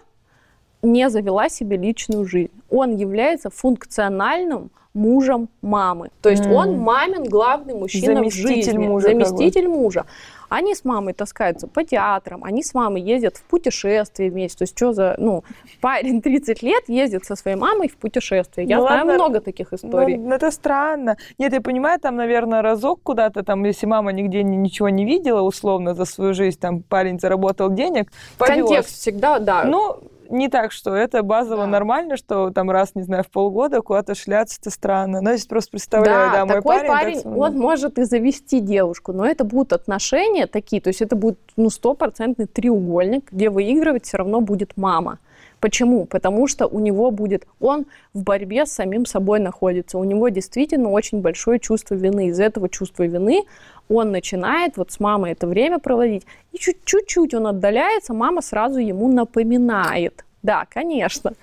не 0.81 1.09
завела 1.09 1.49
себе 1.49 1.77
личную 1.77 2.25
жизнь. 2.25 2.51
Он 2.69 2.95
является 2.95 3.49
функциональным 3.49 4.71
мужем 4.93 5.49
мамы. 5.61 6.09
То 6.21 6.29
есть 6.29 6.43
mm. 6.43 6.53
он 6.53 6.77
мамин 6.77 7.23
главный 7.23 7.73
мужчина 7.73 8.15
заместитель 8.15 8.43
в 8.43 8.65
жизни. 8.65 8.87
Мужа, 8.87 9.07
заместитель 9.07 9.67
мужа. 9.67 10.05
Они 10.49 10.75
с 10.75 10.83
мамой 10.83 11.13
таскаются 11.13 11.65
по 11.69 11.85
театрам, 11.85 12.43
они 12.43 12.61
с 12.61 12.73
мамой 12.73 13.01
ездят 13.01 13.37
в 13.37 13.43
путешествие 13.43 14.29
вместе. 14.29 14.57
То 14.57 14.63
есть 14.63 14.77
что 14.77 14.91
за, 14.91 15.15
ну, 15.17 15.45
парень 15.79 16.21
30 16.21 16.61
лет 16.61 16.83
ездит 16.89 17.23
со 17.23 17.37
своей 17.37 17.55
мамой 17.55 17.87
в 17.87 17.95
путешествие. 17.95 18.67
Я 18.67 18.79
ну, 18.79 18.83
знаю 18.83 18.99
ладно, 19.05 19.13
много 19.13 19.39
таких 19.39 19.71
историй. 19.71 20.17
Ну, 20.17 20.35
это 20.35 20.51
странно. 20.51 21.15
Нет, 21.37 21.53
я 21.53 21.61
понимаю, 21.61 22.01
там, 22.01 22.17
наверное, 22.17 22.61
разок 22.61 22.99
куда-то, 23.01 23.43
там, 23.43 23.63
если 23.63 23.85
мама 23.85 24.11
нигде 24.11 24.43
ничего 24.43 24.89
не 24.89 25.05
видела, 25.05 25.41
условно, 25.41 25.95
за 25.95 26.03
свою 26.03 26.33
жизнь, 26.33 26.59
там, 26.59 26.83
парень 26.83 27.17
заработал 27.17 27.69
денег, 27.69 28.11
повез. 28.37 28.55
Контекст 28.57 28.95
всегда, 28.95 29.39
да. 29.39 29.63
Ну, 29.63 30.03
не 30.31 30.49
так, 30.49 30.71
что 30.71 30.95
это 30.95 31.23
базово 31.23 31.63
да. 31.63 31.67
нормально, 31.67 32.17
что 32.17 32.49
там 32.49 32.71
раз, 32.71 32.95
не 32.95 33.03
знаю, 33.03 33.23
в 33.23 33.29
полгода 33.29 33.81
куда-то 33.81 34.15
шляться, 34.15 34.57
это 34.59 34.69
странно. 34.69 35.21
Но 35.21 35.31
я 35.31 35.37
просто 35.47 35.71
представляю, 35.71 36.31
да, 36.31 36.37
да 36.37 36.45
мой 36.45 36.55
такой 36.55 36.75
парень... 36.77 36.89
парень, 36.89 37.21
так... 37.21 37.37
он 37.37 37.57
может 37.57 37.99
и 37.99 38.03
завести 38.03 38.59
девушку, 38.59 39.13
но 39.13 39.25
это 39.25 39.43
будут 39.43 39.73
отношения 39.73 40.47
такие, 40.47 40.81
то 40.81 40.87
есть 40.87 41.01
это 41.01 41.15
будет, 41.15 41.39
ну, 41.57 41.69
стопроцентный 41.69 42.47
треугольник, 42.47 43.31
где 43.31 43.49
выигрывать 43.49 44.05
все 44.05 44.17
равно 44.17 44.41
будет 44.41 44.77
мама. 44.77 45.19
Почему? 45.61 46.05
Потому 46.05 46.47
что 46.47 46.67
у 46.67 46.79
него 46.79 47.11
будет, 47.11 47.47
он 47.59 47.85
в 48.13 48.23
борьбе 48.23 48.65
с 48.65 48.71
самим 48.71 49.05
собой 49.05 49.39
находится, 49.39 49.99
у 49.99 50.03
него 50.03 50.29
действительно 50.29 50.89
очень 50.89 51.21
большое 51.21 51.59
чувство 51.59 51.93
вины. 51.93 52.27
Из 52.27 52.39
этого 52.39 52.67
чувства 52.67 53.03
вины 53.03 53.43
он 53.87 54.11
начинает 54.11 54.77
вот 54.77 54.91
с 54.91 54.99
мамой 54.99 55.33
это 55.33 55.45
время 55.45 55.77
проводить, 55.77 56.25
и 56.51 56.57
чуть-чуть 56.57 57.33
он 57.35 57.45
отдаляется, 57.45 58.13
мама 58.13 58.41
сразу 58.41 58.79
ему 58.79 59.07
напоминает. 59.07 60.25
Да, 60.41 60.65
конечно. 60.67 61.33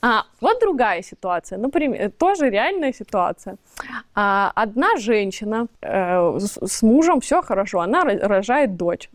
А, 0.00 0.22
вот 0.40 0.60
другая 0.60 1.02
ситуация, 1.02 1.58
например, 1.58 2.10
тоже 2.18 2.48
реальная 2.48 2.94
ситуация. 2.94 3.56
А, 4.14 4.50
одна 4.54 4.96
женщина 4.96 5.66
э, 5.82 6.38
с, 6.38 6.58
с 6.66 6.82
мужем 6.82 7.20
все 7.20 7.42
хорошо, 7.42 7.80
она 7.80 8.04
рожает 8.04 8.76
дочь. 8.76 9.10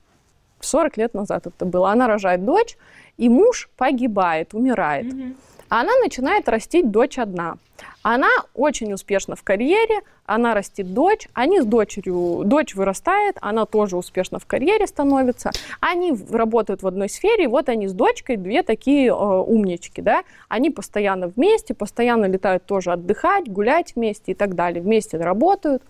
40 0.60 0.98
лет 0.98 1.13
назад 1.13 1.48
это 1.48 1.65
было. 1.65 1.91
Она 1.91 2.07
рожает 2.07 2.45
дочь, 2.45 2.77
и 3.17 3.29
муж 3.29 3.70
погибает, 3.77 4.53
умирает. 4.53 5.05
Mm-hmm. 5.05 5.36
Она 5.75 5.92
начинает 6.03 6.48
растить 6.50 6.92
дочь 6.92 7.18
одна. 7.18 7.56
Она 8.03 8.30
очень 8.53 8.94
успешна 8.94 9.36
в 9.36 9.42
карьере, 9.42 10.01
она 10.27 10.53
растит 10.53 10.94
дочь, 10.94 11.27
они 11.34 11.62
с 11.62 11.65
дочерью, 11.65 12.44
дочь 12.46 12.75
вырастает, 12.75 13.38
она 13.42 13.65
тоже 13.65 13.98
успешно 13.98 14.38
в 14.38 14.46
карьере 14.46 14.86
становится, 14.86 15.50
они 15.80 16.15
работают 16.30 16.84
в 16.84 16.88
одной 16.88 17.10
сфере, 17.10 17.46
и 17.46 17.48
вот 17.48 17.70
они 17.70 17.88
с 17.88 17.94
дочкой 17.94 18.38
две 18.38 18.62
такие 18.62 19.08
э, 19.08 19.13
умнички, 19.13 20.00
да, 20.03 20.22
они 20.48 20.70
постоянно 20.70 21.30
вместе, 21.30 21.74
постоянно 21.74 22.25
летают 22.25 22.68
тоже 22.68 22.92
отдыхать, 22.92 23.50
гулять 23.50 23.96
вместе 23.96 24.34
и 24.34 24.36
так 24.36 24.53
далее, 24.53 24.84
вместе 24.84 25.18
работают, 25.18 25.82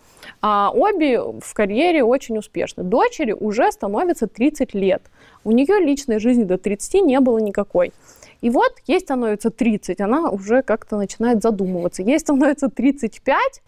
а 0.41 0.71
обе 0.73 1.19
в 1.19 1.53
карьере 1.53 2.05
очень 2.05 2.37
успешны. 2.37 2.83
Дочери 2.83 3.33
уже 3.33 3.69
становится 3.69 4.27
30 4.27 4.73
лет, 4.73 5.03
у 5.43 5.51
нее 5.51 5.77
личной 5.79 6.19
жизни 6.19 6.45
до 6.45 6.57
30 6.57 7.01
не 7.03 7.19
было 7.19 7.39
никакой. 7.39 7.91
И 8.43 8.49
вот 8.49 8.73
ей 8.87 8.99
становится 8.99 9.51
30, 9.51 10.01
она 10.01 10.29
уже 10.29 10.63
как-то 10.63 10.97
начинает 10.97 11.41
задумываться. 11.41 12.03
Ей 12.03 12.19
становится 12.19 12.67
35, 12.67 13.61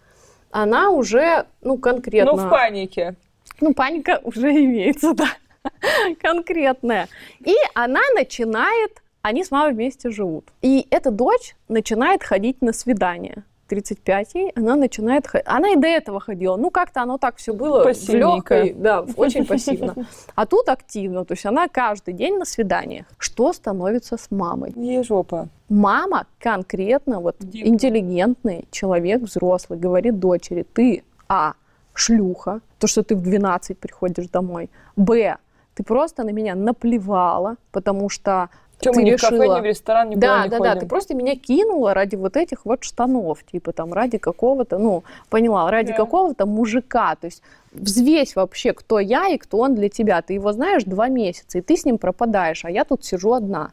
она 0.51 0.89
уже, 0.89 1.45
ну, 1.61 1.77
конкретно... 1.77 2.33
Ну, 2.33 2.37
в 2.37 2.49
панике. 2.49 3.15
Ну, 3.61 3.73
паника 3.73 4.19
уже 4.21 4.51
имеется, 4.51 5.13
да, 5.13 5.29
конкретная. 6.21 7.07
И 7.39 7.55
она 7.73 8.01
начинает, 8.15 9.01
они 9.21 9.45
с 9.45 9.51
мамой 9.51 9.71
вместе 9.71 10.09
живут. 10.09 10.49
И 10.61 10.85
эта 10.89 11.09
дочь 11.09 11.55
начинает 11.69 12.21
ходить 12.21 12.61
на 12.61 12.73
свидание. 12.73 13.45
35 13.67 14.35
ей, 14.35 14.51
она 14.55 14.75
начинает 14.75 15.27
ходить. 15.27 15.47
Она 15.47 15.71
и 15.71 15.75
до 15.75 15.87
этого 15.87 16.19
ходила. 16.19 16.55
Ну, 16.55 16.69
как-то 16.69 17.01
оно 17.01 17.17
так 17.17 17.37
все 17.37 17.53
было 17.53 17.91
в 17.91 18.09
легкой, 18.09 18.73
да, 18.73 19.05
очень 19.17 19.45
пассивно. 19.45 19.95
А 20.35 20.45
тут 20.45 20.69
активно. 20.69 21.25
То 21.25 21.33
есть 21.33 21.45
она 21.45 21.67
каждый 21.67 22.13
день 22.13 22.37
на 22.37 22.45
свиданиях. 22.45 23.05
Что 23.17 23.53
становится 23.53 24.17
с 24.17 24.29
мамой? 24.31 24.73
Ей 24.75 25.03
жопа. 25.03 25.49
Мама 25.69 26.27
конкретно, 26.39 27.19
вот 27.19 27.37
Дико. 27.39 27.67
интеллигентный 27.67 28.67
человек, 28.71 29.21
взрослый, 29.21 29.79
говорит 29.79 30.19
дочери, 30.19 30.63
ты, 30.73 31.03
а, 31.27 31.53
шлюха, 31.93 32.61
то, 32.77 32.87
что 32.87 33.03
ты 33.03 33.15
в 33.15 33.21
12 33.21 33.79
приходишь 33.79 34.27
домой, 34.27 34.69
б, 34.95 35.37
ты 35.73 35.83
просто 35.83 36.23
на 36.23 36.29
меня 36.29 36.55
наплевала, 36.55 37.55
потому 37.71 38.09
что 38.09 38.49
что, 38.81 38.93
мы 38.93 39.03
ни 39.03 39.11
решила... 39.11 39.29
в 39.29 39.39
кафе, 39.39 39.55
ни 39.55 39.61
в 39.61 39.65
ресторан, 39.65 40.09
никуда 40.09 40.27
да, 40.27 40.43
не 40.43 40.49
да, 40.49 40.57
ходим. 40.57 40.73
Да, 40.73 40.79
ты 40.79 40.85
просто 40.87 41.13
меня 41.15 41.35
кинула 41.35 41.93
ради 41.93 42.15
вот 42.15 42.37
этих 42.37 42.65
вот 42.65 42.83
штанов, 42.83 43.43
типа 43.43 43.71
там 43.71 43.93
ради 43.93 44.17
какого-то, 44.17 44.77
ну, 44.77 45.03
поняла, 45.29 45.69
ради 45.71 45.91
да. 45.91 45.97
какого-то 45.97 46.45
мужика. 46.45 47.15
То 47.15 47.25
есть 47.25 47.41
взвесь 47.71 48.35
вообще, 48.35 48.73
кто 48.73 48.99
я 48.99 49.29
и 49.29 49.37
кто 49.37 49.59
он 49.59 49.75
для 49.75 49.89
тебя. 49.89 50.21
Ты 50.21 50.33
его 50.33 50.51
знаешь 50.51 50.83
два 50.83 51.07
месяца, 51.07 51.57
и 51.57 51.61
ты 51.61 51.77
с 51.77 51.85
ним 51.85 51.97
пропадаешь, 51.97 52.65
а 52.65 52.71
я 52.71 52.83
тут 52.83 53.05
сижу 53.05 53.33
одна. 53.33 53.71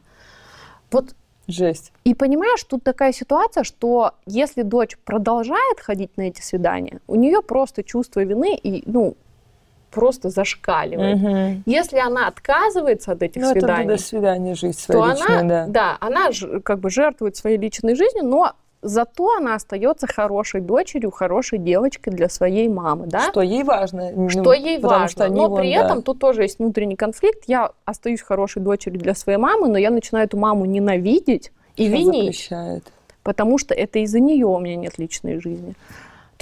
Вот 0.91 1.15
Жесть. 1.45 1.91
И 2.05 2.15
понимаешь, 2.15 2.63
тут 2.63 2.83
такая 2.83 3.11
ситуация, 3.11 3.65
что 3.65 4.13
если 4.25 4.61
дочь 4.61 4.97
продолжает 5.03 5.81
ходить 5.81 6.15
на 6.15 6.23
эти 6.23 6.41
свидания, 6.41 7.01
у 7.05 7.15
нее 7.15 7.41
просто 7.41 7.83
чувство 7.83 8.23
вины 8.23 8.55
и, 8.55 8.81
ну, 8.85 9.17
просто 9.93 10.29
зашкаливает. 10.29 11.17
Угу. 11.17 11.63
Если 11.65 11.97
она 11.97 12.27
отказывается 12.27 13.11
от 13.11 13.21
этих 13.21 13.41
ну, 13.41 13.51
свиданий, 13.51 13.85
это 13.85 13.97
до 13.97 14.01
свидания 14.01 14.55
жизнь 14.55 14.79
своей 14.79 15.01
то 15.01 15.11
личной, 15.11 15.39
она, 15.39 15.65
да. 15.65 15.65
да, 15.67 15.97
она 15.99 16.29
как 16.63 16.79
бы 16.79 16.89
жертвует 16.89 17.35
своей 17.35 17.57
личной 17.57 17.95
жизнью, 17.95 18.25
но 18.25 18.53
зато 18.81 19.37
она 19.37 19.55
остается 19.55 20.07
хорошей 20.07 20.61
дочерью, 20.61 21.11
хорошей 21.11 21.59
девочкой 21.59 22.13
для 22.13 22.29
своей 22.29 22.67
мамы, 22.67 23.07
да? 23.07 23.29
Что 23.29 23.41
ей 23.41 23.63
важно. 23.63 24.11
Ну, 24.13 24.29
что 24.29 24.53
ей 24.53 24.79
важно. 24.79 25.07
Что 25.07 25.29
но 25.29 25.47
вон, 25.47 25.61
при 25.61 25.73
да. 25.73 25.85
этом 25.85 26.01
тут 26.01 26.19
тоже 26.19 26.43
есть 26.43 26.59
внутренний 26.59 26.95
конфликт. 26.95 27.43
Я 27.47 27.71
остаюсь 27.85 28.21
хорошей 28.21 28.61
дочерью 28.61 28.99
для 28.99 29.15
своей 29.15 29.37
мамы, 29.37 29.67
но 29.69 29.77
я 29.77 29.89
начинаю 29.89 30.25
эту 30.25 30.37
маму 30.37 30.65
ненавидеть 30.65 31.51
и 31.75 31.87
Что 31.87 31.95
винить. 31.95 32.35
Запрещает. 32.35 32.83
Потому 33.23 33.57
что 33.57 33.73
это 33.73 33.99
из-за 33.99 34.19
нее 34.19 34.45
у 34.45 34.59
меня 34.59 34.75
нет 34.75 34.97
личной 34.97 35.39
жизни. 35.39 35.75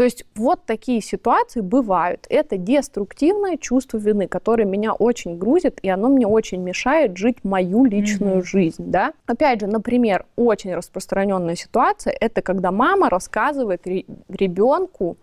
То 0.01 0.05
есть 0.05 0.25
вот 0.33 0.65
такие 0.65 0.99
ситуации 0.99 1.61
бывают. 1.61 2.25
Это 2.27 2.57
деструктивное 2.57 3.57
чувство 3.57 3.99
вины, 3.99 4.27
которое 4.27 4.65
меня 4.65 4.93
очень 4.93 5.37
грузит, 5.37 5.77
и 5.83 5.89
оно 5.89 6.09
мне 6.09 6.25
очень 6.25 6.59
мешает 6.59 7.17
жить 7.17 7.43
мою 7.43 7.85
личную 7.85 8.37
mm-hmm. 8.37 8.43
жизнь. 8.43 8.83
Да? 8.87 9.13
Опять 9.27 9.61
же, 9.61 9.67
например, 9.67 10.25
очень 10.35 10.73
распространенная 10.73 11.53
ситуация– 11.53 12.17
это 12.19 12.41
когда 12.41 12.71
мама 12.71 13.11
рассказывает 13.11 13.85
ребенку, 13.85 15.17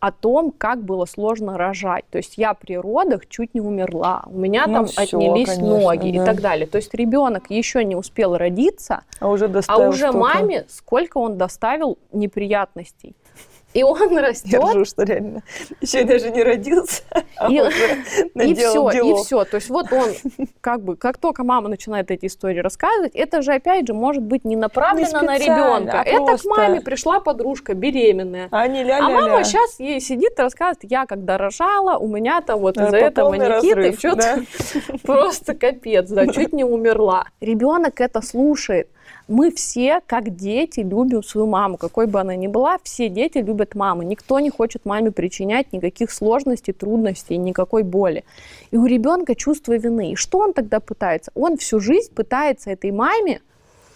о 0.00 0.12
том, 0.12 0.50
как 0.50 0.82
было 0.82 1.04
сложно 1.04 1.58
рожать. 1.58 2.04
То 2.10 2.16
есть 2.16 2.38
я 2.38 2.54
при 2.54 2.76
родах 2.76 3.28
чуть 3.28 3.54
не 3.54 3.60
умерла, 3.60 4.24
у 4.26 4.38
меня 4.38 4.66
ну, 4.66 4.72
там 4.72 4.86
все, 4.86 5.02
отнялись 5.02 5.46
конечно, 5.46 5.78
ноги 5.78 6.10
да. 6.10 6.22
и 6.22 6.26
так 6.26 6.40
далее. 6.40 6.66
То 6.66 6.76
есть 6.76 6.94
ребенок 6.94 7.50
еще 7.50 7.84
не 7.84 7.94
успел 7.94 8.36
родиться, 8.36 9.02
а 9.20 9.28
уже, 9.28 9.50
а 9.68 9.88
уже 9.88 10.10
маме 10.10 10.64
сколько 10.68 11.18
он 11.18 11.36
доставил 11.36 11.98
неприятностей. 12.12 13.14
И 13.72 13.82
он 13.82 14.18
растет. 14.18 14.52
Я 14.52 14.60
ржу, 14.60 14.84
что 14.84 15.04
реально 15.04 15.42
еще 15.80 16.04
даже 16.04 16.30
не 16.30 16.42
родился, 16.42 17.02
а 17.36 17.50
и, 17.50 17.60
уже 17.60 18.04
и 18.34 18.54
все, 18.54 18.90
делов. 18.90 19.20
и 19.20 19.24
все. 19.24 19.44
То 19.44 19.56
есть 19.56 19.70
вот 19.70 19.92
он, 19.92 20.08
как 20.60 20.82
бы, 20.82 20.96
как 20.96 21.18
только 21.18 21.44
мама 21.44 21.68
начинает 21.68 22.10
эти 22.10 22.26
истории 22.26 22.58
рассказывать, 22.58 23.14
это 23.14 23.42
же 23.42 23.52
опять 23.52 23.86
же 23.86 23.94
может 23.94 24.22
быть 24.22 24.44
не 24.44 24.56
направлено 24.56 25.20
не 25.20 25.26
на 25.26 25.38
ребенка. 25.38 26.00
А 26.00 26.04
это 26.04 26.24
просто... 26.24 26.48
к 26.48 26.56
маме 26.56 26.80
пришла 26.80 27.20
подружка 27.20 27.74
беременная. 27.74 28.48
А, 28.50 28.66
не 28.66 28.82
ля 28.82 28.98
-ля 28.98 29.02
-ля. 29.02 29.06
а 29.06 29.10
мама 29.10 29.44
сейчас 29.44 29.78
ей 29.78 30.00
сидит 30.00 30.38
и 30.38 30.42
рассказывает, 30.42 30.78
я 30.82 31.06
когда 31.06 31.38
рожала, 31.38 31.96
у 31.96 32.08
меня-то 32.08 32.56
вот 32.56 32.76
из-за 32.76 32.96
этого 32.96 33.34
Никиты 33.34 33.96
что-то 33.96 34.42
просто 35.04 35.54
капец, 35.54 36.08
да, 36.10 36.26
чуть 36.26 36.52
не 36.52 36.64
умерла. 36.64 37.26
Ребенок 37.40 38.00
это 38.00 38.20
слушает 38.20 38.88
мы 39.30 39.52
все, 39.52 40.00
как 40.06 40.34
дети, 40.34 40.80
любим 40.80 41.22
свою 41.22 41.46
маму, 41.46 41.76
какой 41.76 42.06
бы 42.06 42.20
она 42.20 42.34
ни 42.34 42.48
была, 42.48 42.78
все 42.82 43.08
дети 43.08 43.38
любят 43.38 43.76
маму. 43.76 44.02
Никто 44.02 44.40
не 44.40 44.50
хочет 44.50 44.84
маме 44.84 45.12
причинять 45.12 45.72
никаких 45.72 46.10
сложностей, 46.10 46.72
трудностей, 46.72 47.36
никакой 47.36 47.84
боли. 47.84 48.24
И 48.72 48.76
у 48.76 48.86
ребенка 48.86 49.36
чувство 49.36 49.76
вины. 49.76 50.12
И 50.12 50.16
что 50.16 50.38
он 50.38 50.52
тогда 50.52 50.80
пытается? 50.80 51.30
Он 51.36 51.56
всю 51.56 51.78
жизнь 51.78 52.12
пытается 52.12 52.70
этой 52.72 52.90
маме 52.90 53.40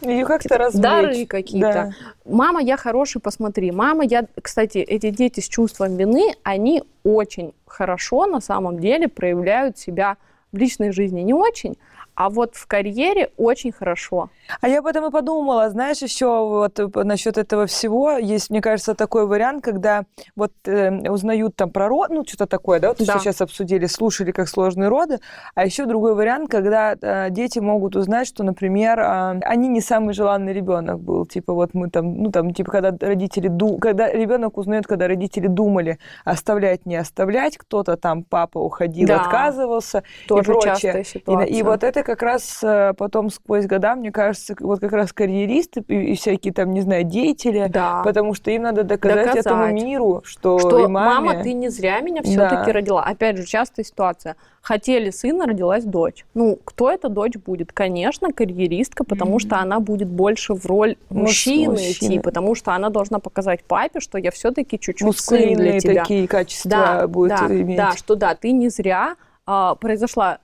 ее 0.01 0.25
как-то 0.25 0.57
развлечь. 0.57 0.83
Дары 0.83 1.27
какие-то. 1.27 1.73
Да. 1.73 1.91
Мама, 2.25 2.63
я 2.63 2.77
хороший, 2.77 3.21
посмотри. 3.21 3.73
Мама, 3.73 4.05
я... 4.05 4.27
Кстати, 4.41 4.79
эти 4.79 5.11
дети 5.11 5.41
с 5.41 5.49
чувством 5.49 5.97
вины, 5.97 6.35
они 6.43 6.85
очень 7.03 7.55
хорошо 7.67 8.27
на 8.27 8.41
самом 8.41 8.79
деле 8.79 9.09
проявляют 9.09 9.79
себя 9.79 10.17
в 10.53 10.57
личной 10.59 10.93
жизни 10.93 11.23
не 11.23 11.35
очень, 11.35 11.77
А 12.15 12.31
вот 12.31 12.55
в 12.55 12.67
карьере 12.67 13.31
очень 13.37 13.73
хорошо. 13.73 14.31
А 14.61 14.69
я 14.69 14.83
потом 14.83 15.07
и 15.07 15.11
подумала, 15.11 15.69
знаешь, 15.71 16.03
еще 16.03 16.27
вот 16.27 16.79
насчет 16.95 17.39
этого 17.39 17.67
всего 17.67 18.13
есть, 18.13 18.51
мне 18.51 18.61
кажется, 18.61 18.95
такой 18.95 19.27
вариант, 19.27 19.65
когда 19.65 20.05
вот 20.37 20.53
э, 20.67 21.11
узнают 21.11 21.57
там 21.57 21.71
про 21.71 21.89
род, 21.89 22.11
ну 22.11 22.25
что-то 22.25 22.47
такое, 22.47 22.79
да, 22.79 22.89
вот 22.89 22.99
да. 22.99 23.05
что 23.05 23.19
сейчас 23.19 23.41
обсудили, 23.41 23.87
слушали, 23.87 24.31
как 24.31 24.49
сложные 24.49 24.89
роды, 24.89 25.19
а 25.55 25.65
еще 25.65 25.87
другой 25.87 26.15
вариант, 26.15 26.51
когда 26.51 26.95
э, 27.01 27.31
дети 27.31 27.59
могут 27.59 27.97
узнать, 27.97 28.29
что, 28.29 28.45
например, 28.45 29.01
э, 29.01 29.41
они 29.41 29.69
не 29.69 29.81
самый 29.81 30.15
желанный 30.15 30.53
ребенок 30.53 31.01
был, 31.01 31.27
типа 31.27 31.53
вот 31.53 31.75
мы 31.75 31.91
там, 31.91 32.23
ну 32.23 32.31
там 32.31 32.55
типа 32.55 32.71
когда 32.71 32.95
родители, 33.07 33.49
ду, 33.49 33.79
когда 33.79 34.13
ребенок 34.13 34.57
узнает, 34.57 34.87
когда 34.87 35.09
родители 35.09 35.49
думали 35.49 35.99
оставлять, 36.25 36.87
не 36.87 36.97
оставлять, 36.97 37.57
кто-то 37.59 37.97
там 37.97 38.23
папа 38.23 38.59
уходил, 38.59 39.09
да. 39.09 39.23
отказывался 39.23 40.05
Тоже 40.29 40.43
и 40.43 40.45
прочее. 40.45 41.05
И, 41.27 41.59
и 41.59 41.63
вот 41.63 41.83
это 41.83 42.04
как 42.05 42.23
раз 42.23 42.61
э, 42.63 42.93
потом 42.97 43.31
сквозь 43.31 43.67
года, 43.67 43.95
мне 43.97 44.13
кажется, 44.13 44.55
вот 44.61 44.81
как 44.81 44.93
раз 44.93 45.13
карьеристы 45.13 45.81
и 45.81 46.15
всякие 46.15 46.53
там, 46.53 46.73
не 46.73 46.81
знаю, 46.83 47.05
деятели, 47.05 47.67
да. 47.69 48.03
потому 48.05 48.35
что 48.35 48.51
им 48.51 48.63
надо 48.63 48.85
доказать, 48.85 49.27
доказать. 49.27 49.47
этому 49.47 49.73
миру, 49.73 50.23
что, 50.25 50.59
что 50.59 50.85
и 50.85 50.87
маме... 50.87 51.31
мама, 51.31 51.43
ты 51.43 51.53
не 51.53 51.69
зря 51.69 52.01
меня 52.01 52.23
все-таки 52.23 52.67
да. 52.67 52.73
родила. 52.73 53.03
Опять 53.03 53.39
же, 53.39 53.45
частая 53.45 53.85
ситуация. 53.85 54.37
Хотели 54.63 55.11
сына, 55.11 55.47
родилась 55.47 55.85
дочь. 55.85 56.25
Ну, 56.33 56.59
кто 56.65 56.91
эта 56.91 57.09
дочь 57.09 57.37
будет? 57.37 57.73
Конечно, 57.73 58.33
карьеристка, 58.33 59.05
потому 59.05 59.37
mm-hmm. 59.37 59.41
что 59.41 59.59
она 59.59 59.81
будет 59.81 60.09
больше 60.09 60.55
в 60.55 60.65
роль 60.65 60.97
мужчины, 61.11 61.73
мужчины 61.73 61.93
идти, 61.93 62.19
потому 62.19 62.55
что 62.55 62.73
она 62.73 62.89
должна 62.89 63.19
показать 63.19 63.63
папе, 63.65 64.01
что 64.01 64.17
я 64.17 64.31
все-таки 64.31 64.79
чуть-чуть 64.79 65.19
сын 65.19 65.55
для 65.55 65.81
тебя. 65.81 66.03
такие 66.03 66.27
качества 66.29 66.71
да, 66.71 67.09
будет 67.09 67.39
да, 67.39 67.47
иметь. 67.47 67.77
Да, 67.77 67.93
что 67.93 68.15
да, 68.15 68.35
ты 68.35 68.53
не 68.53 68.69
зря 68.69 69.17
а, 69.47 69.75
произошла 69.75 70.39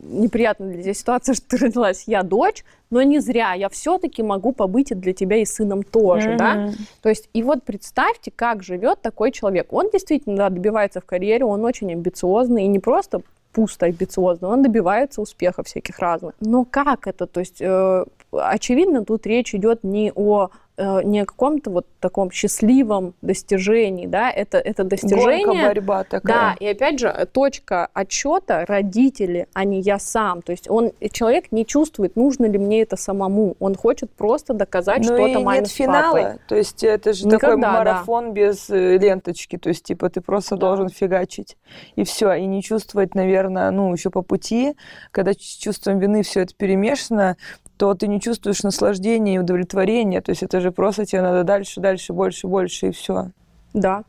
неприятная 0.00 0.72
для 0.72 0.82
тебя 0.82 0.94
ситуация, 0.94 1.34
что 1.36 1.48
ты 1.48 1.56
родилась 1.58 2.04
я 2.06 2.22
дочь, 2.22 2.64
но 2.90 3.02
не 3.02 3.18
зря, 3.20 3.54
я 3.54 3.68
все-таки 3.68 4.22
могу 4.22 4.52
побыть 4.52 4.92
и 4.92 4.94
для 4.94 5.12
тебя 5.12 5.36
и 5.36 5.44
сыном 5.44 5.82
тоже, 5.82 6.30
mm-hmm. 6.30 6.36
да? 6.36 6.72
То 7.02 7.08
есть, 7.08 7.28
и 7.32 7.42
вот 7.42 7.64
представьте, 7.64 8.30
как 8.34 8.62
живет 8.62 9.02
такой 9.02 9.32
человек. 9.32 9.72
Он 9.72 9.90
действительно 9.90 10.36
да, 10.36 10.50
добивается 10.50 11.00
в 11.00 11.04
карьере, 11.04 11.44
он 11.44 11.64
очень 11.64 11.92
амбициозный, 11.92 12.64
и 12.64 12.68
не 12.68 12.78
просто 12.78 13.22
пусто 13.52 13.86
амбициозный, 13.86 14.48
он 14.48 14.62
добивается 14.62 15.22
успехов 15.22 15.66
всяких 15.66 15.98
разных. 15.98 16.34
Но 16.40 16.64
как 16.64 17.06
это? 17.06 17.26
То 17.26 17.40
есть, 17.40 17.56
э, 17.60 18.04
очевидно, 18.38 19.04
тут 19.04 19.26
речь 19.26 19.54
идет 19.54 19.84
не 19.84 20.12
о 20.14 20.50
Э, 20.78 21.02
не 21.02 21.20
о 21.20 21.24
каком-то 21.24 21.70
вот 21.70 21.86
таком 22.00 22.30
счастливом 22.30 23.14
достижении, 23.22 24.06
да, 24.06 24.30
это, 24.30 24.58
это 24.58 24.84
достижение. 24.84 25.46
Гонка, 25.46 25.68
борьба 25.68 26.04
такая. 26.04 26.36
Да, 26.36 26.56
и 26.60 26.66
опять 26.66 26.98
же, 26.98 27.28
точка 27.32 27.88
отчета 27.94 28.66
родители, 28.66 29.46
а 29.54 29.64
не 29.64 29.80
я 29.80 29.98
сам. 29.98 30.42
То 30.42 30.52
есть 30.52 30.68
он, 30.68 30.92
человек 31.12 31.50
не 31.50 31.64
чувствует, 31.64 32.14
нужно 32.14 32.44
ли 32.44 32.58
мне 32.58 32.82
это 32.82 32.96
самому. 32.96 33.56
Он 33.58 33.74
хочет 33.74 34.10
просто 34.10 34.52
доказать 34.52 34.98
ну 34.98 35.04
что-то 35.04 35.40
маме 35.40 35.60
нет 35.60 35.68
с 35.68 35.72
финала. 35.72 36.14
Папой. 36.14 36.38
То 36.46 36.56
есть 36.56 36.84
это 36.84 37.14
же 37.14 37.26
Никогда, 37.26 37.46
такой 37.48 37.56
марафон 37.56 38.24
да. 38.26 38.30
без 38.32 38.68
э, 38.68 38.98
ленточки. 38.98 39.56
То 39.56 39.70
есть, 39.70 39.84
типа, 39.84 40.10
ты 40.10 40.20
просто 40.20 40.56
да. 40.56 40.60
должен 40.60 40.90
фигачить. 40.90 41.56
И 41.94 42.04
все. 42.04 42.34
И 42.34 42.44
не 42.44 42.62
чувствовать, 42.62 43.14
наверное, 43.14 43.70
ну, 43.70 43.94
еще 43.94 44.10
по 44.10 44.20
пути, 44.20 44.74
когда 45.10 45.32
с 45.32 45.36
чувством 45.36 46.00
вины 46.00 46.22
все 46.22 46.40
это 46.42 46.54
перемешано, 46.54 47.38
то 47.76 47.94
ты 47.94 48.08
не 48.08 48.20
чувствуешь 48.20 48.62
наслаждения 48.62 49.36
и 49.36 49.38
удовлетворения. 49.38 50.20
То 50.20 50.30
есть 50.30 50.42
это 50.42 50.60
же 50.60 50.72
просто 50.72 51.04
тебе 51.04 51.22
надо 51.22 51.44
дальше, 51.44 51.80
дальше, 51.80 52.12
больше, 52.12 52.46
больше, 52.46 52.88
и 52.88 52.90
все. 52.92 53.30
Да. 53.74 54.04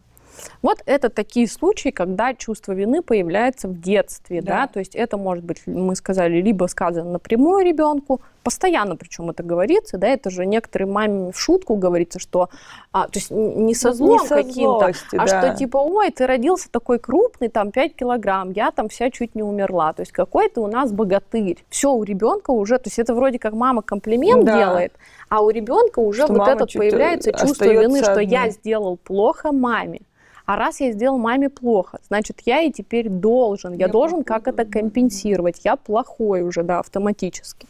Вот 0.62 0.82
это 0.86 1.10
такие 1.10 1.48
случаи, 1.48 1.90
когда 1.90 2.34
чувство 2.34 2.74
вины 2.74 3.02
появляется 3.02 3.68
в 3.68 3.80
детстве, 3.80 4.42
да, 4.42 4.62
да? 4.62 4.68
то 4.68 4.80
есть 4.80 4.96
это 4.96 5.18
может 5.18 5.44
быть, 5.44 5.62
мы 5.66 5.96
сказали, 5.96 6.42
либо 6.42 6.66
сказано 6.66 7.12
напрямую 7.12 7.66
ребенку, 7.66 8.22
постоянно 8.48 8.96
причем 8.96 9.30
это 9.30 9.44
говорится, 9.44 9.98
да, 9.98 10.08
это 10.08 10.30
же 10.30 10.46
некоторые 10.46 10.88
маме 10.88 11.34
в 11.34 11.40
шутку 11.40 11.76
говорится, 11.76 12.18
что, 12.18 12.50
а, 12.94 13.08
то 13.08 13.20
есть 13.20 13.30
не 13.30 13.76
со 13.76 13.92
злом 13.92 14.22
не 14.22 14.28
каким-то, 14.30 14.94
а 15.18 15.26
да. 15.26 15.28
что 15.28 15.58
типа, 15.58 15.78
ой, 15.78 16.12
ты 16.12 16.26
родился 16.26 16.70
такой 16.72 16.98
крупный, 16.98 17.50
там 17.50 17.72
5 17.72 17.96
килограмм, 17.96 18.52
я 18.52 18.72
там 18.72 18.88
вся 18.88 19.12
чуть 19.12 19.36
не 19.36 19.44
умерла, 19.44 19.92
то 19.92 20.02
есть 20.02 20.14
какой 20.14 20.48
ты 20.48 20.62
у 20.62 20.68
нас 20.68 20.94
богатырь. 20.94 21.58
Все, 21.70 21.92
у 21.92 22.04
ребенка 22.04 22.52
уже, 22.52 22.78
то 22.78 22.88
есть 22.88 23.00
это 23.00 23.14
вроде 23.14 23.38
как 23.38 23.52
мама 23.52 23.82
комплимент 23.82 24.46
да. 24.46 24.58
делает, 24.58 24.94
а 25.28 25.42
у 25.42 25.50
ребенка 25.50 26.00
уже 26.00 26.24
что 26.24 26.34
вот 26.34 26.48
этот 26.48 26.72
появляется 26.72 27.34
чувство 27.34 27.66
вины, 27.66 28.02
что 28.02 28.22
я 28.22 28.50
сделал 28.50 28.96
плохо 28.96 29.52
маме. 29.52 30.00
А 30.48 30.56
раз 30.56 30.80
я 30.80 30.94
сделал 30.94 31.18
маме 31.18 31.50
плохо, 31.50 32.00
значит, 32.08 32.42
я 32.46 32.62
и 32.62 32.72
теперь 32.72 33.10
должен, 33.10 33.74
я, 33.74 33.88
я 33.88 33.88
должен 33.90 34.24
как 34.24 34.48
это 34.48 34.64
компенсировать. 34.64 35.60
Я 35.66 35.76
плохой 35.76 36.42
уже, 36.42 36.64
да, 36.64 36.80
автоматически 36.80 37.68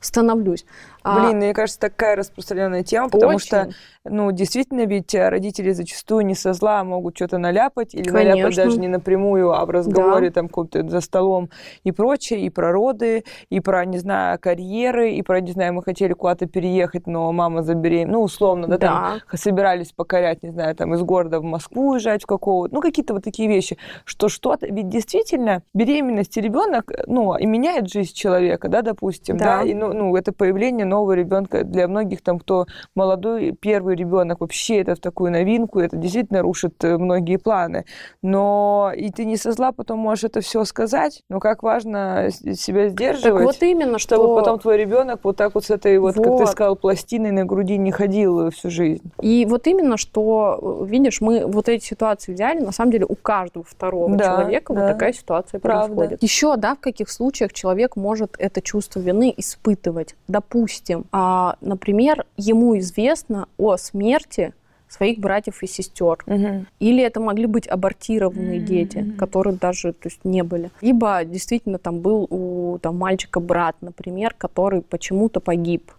становлюсь. 0.00 0.66
А 1.02 1.20
Блин, 1.20 1.38
мне 1.38 1.54
кажется, 1.54 1.80
такая 1.80 2.16
распространенная 2.16 2.82
тема, 2.82 3.08
потому 3.08 3.36
Очень. 3.36 3.46
что, 3.46 3.68
ну, 4.04 4.30
действительно, 4.32 4.84
ведь 4.86 5.14
родители 5.14 5.72
зачастую 5.72 6.26
не 6.26 6.34
со 6.34 6.52
зла 6.52 6.84
могут 6.84 7.16
что-то 7.16 7.38
наляпать, 7.38 7.94
или 7.94 8.04
Конечно. 8.04 8.30
наляпать 8.30 8.56
даже 8.56 8.78
не 8.78 8.88
напрямую, 8.88 9.52
а 9.52 9.64
в 9.64 9.70
разговоре 9.70 10.28
да. 10.28 10.34
там 10.34 10.48
каком-то 10.48 10.88
за 10.88 11.00
столом 11.00 11.50
и 11.84 11.92
прочее, 11.92 12.40
и 12.40 12.50
про 12.50 12.72
роды, 12.72 13.24
и 13.48 13.60
про, 13.60 13.84
не 13.84 13.98
знаю, 13.98 14.38
карьеры, 14.38 15.12
и 15.12 15.22
про, 15.22 15.40
не 15.40 15.52
знаю, 15.52 15.74
мы 15.74 15.82
хотели 15.82 16.12
куда-то 16.12 16.46
переехать, 16.46 17.06
но 17.06 17.32
мама 17.32 17.62
забеременела, 17.62 18.12
ну, 18.12 18.22
условно, 18.22 18.66
да, 18.66 18.78
да, 18.78 18.86
там 18.88 19.38
собирались 19.38 19.92
покорять, 19.92 20.42
не 20.42 20.50
знаю, 20.50 20.74
там 20.74 20.94
из 20.94 21.02
города 21.02 21.40
в 21.40 21.44
Москву 21.44 21.90
уезжать 21.90 22.24
в 22.24 22.26
какого-то, 22.26 22.74
ну, 22.74 22.80
какие-то 22.80 23.14
вот 23.14 23.24
такие 23.24 23.48
вещи, 23.48 23.78
что 24.04 24.28
что-то, 24.28 24.66
ведь 24.66 24.88
действительно 24.88 25.62
беременность 25.72 26.36
и 26.36 26.40
ребенок, 26.40 26.90
ну, 27.06 27.36
и 27.36 27.46
меняет 27.46 27.88
жизнь 27.88 28.14
человека, 28.14 28.68
да, 28.68 28.82
допустим, 28.82 29.36
да, 29.36 29.58
да 29.58 29.62
и, 29.62 29.74
ну, 29.74 29.92
ну, 29.92 30.14
это 30.16 30.32
появление 30.32 30.86
нового 30.90 31.12
ребенка. 31.12 31.64
Для 31.64 31.88
многих 31.88 32.22
там, 32.22 32.38
кто 32.38 32.66
молодой, 32.94 33.52
первый 33.52 33.96
ребенок, 33.96 34.40
вообще 34.40 34.80
это 34.80 34.94
в 34.94 35.00
такую 35.00 35.32
новинку, 35.32 35.80
это 35.80 35.96
действительно 35.96 36.42
рушит 36.42 36.84
э, 36.84 36.98
многие 36.98 37.38
планы. 37.38 37.84
Но 38.22 38.92
и 38.94 39.10
ты 39.10 39.24
не 39.24 39.36
со 39.36 39.52
зла 39.52 39.72
потом 39.72 39.98
можешь 39.98 40.24
это 40.24 40.40
все 40.40 40.64
сказать, 40.64 41.22
но 41.30 41.40
как 41.40 41.62
важно 41.62 42.28
себя 42.30 42.88
сдерживать. 42.88 43.44
Так 43.44 43.54
вот 43.54 43.62
именно, 43.62 43.98
что... 43.98 44.16
Чтобы 44.16 44.36
потом 44.36 44.58
твой 44.58 44.76
ребенок 44.76 45.20
вот 45.22 45.36
так 45.36 45.54
вот 45.54 45.64
с 45.64 45.70
этой 45.70 45.98
вот, 45.98 46.16
вот, 46.16 46.24
как 46.24 46.38
ты 46.38 46.46
сказал, 46.46 46.76
пластиной 46.76 47.30
на 47.30 47.44
груди 47.44 47.78
не 47.78 47.92
ходил 47.92 48.50
всю 48.50 48.70
жизнь. 48.70 49.10
И 49.20 49.46
вот 49.48 49.66
именно, 49.66 49.96
что, 49.96 50.84
видишь, 50.86 51.20
мы 51.20 51.46
вот 51.46 51.68
эти 51.68 51.84
ситуации 51.84 52.32
взяли, 52.32 52.60
на 52.60 52.72
самом 52.72 52.92
деле 52.92 53.06
у 53.08 53.14
каждого 53.14 53.64
второго 53.64 54.16
да, 54.16 54.24
человека 54.24 54.74
да. 54.74 54.80
вот 54.80 54.92
такая 54.92 55.12
ситуация 55.12 55.60
Правда. 55.60 55.94
происходит. 55.94 56.22
Еще, 56.22 56.56
да, 56.56 56.74
в 56.74 56.80
каких 56.80 57.10
случаях 57.10 57.52
человек 57.52 57.96
может 57.96 58.34
это 58.38 58.60
чувство 58.60 59.00
вины 59.00 59.32
испытывать. 59.36 60.16
Допустим, 60.28 60.79
допустим, 60.80 61.06
а, 61.12 61.56
например, 61.60 62.26
ему 62.36 62.78
известно 62.78 63.48
о 63.58 63.76
смерти 63.76 64.52
своих 64.88 65.18
братьев 65.18 65.62
и 65.62 65.66
сестер. 65.66 66.18
Угу. 66.26 66.66
Или 66.80 67.04
это 67.04 67.20
могли 67.20 67.46
быть 67.46 67.68
абортированные 67.68 68.58
угу. 68.58 68.66
дети, 68.66 69.14
которые 69.18 69.56
даже 69.56 69.92
то 69.92 70.08
есть, 70.08 70.24
не 70.24 70.42
были. 70.42 70.70
Либо 70.80 71.22
действительно 71.24 71.78
там 71.78 72.00
был 72.00 72.26
у 72.28 72.78
там, 72.78 72.96
мальчика 72.96 73.40
брат, 73.40 73.76
например, 73.82 74.34
который 74.36 74.82
почему-то 74.82 75.40
погиб. 75.40 75.92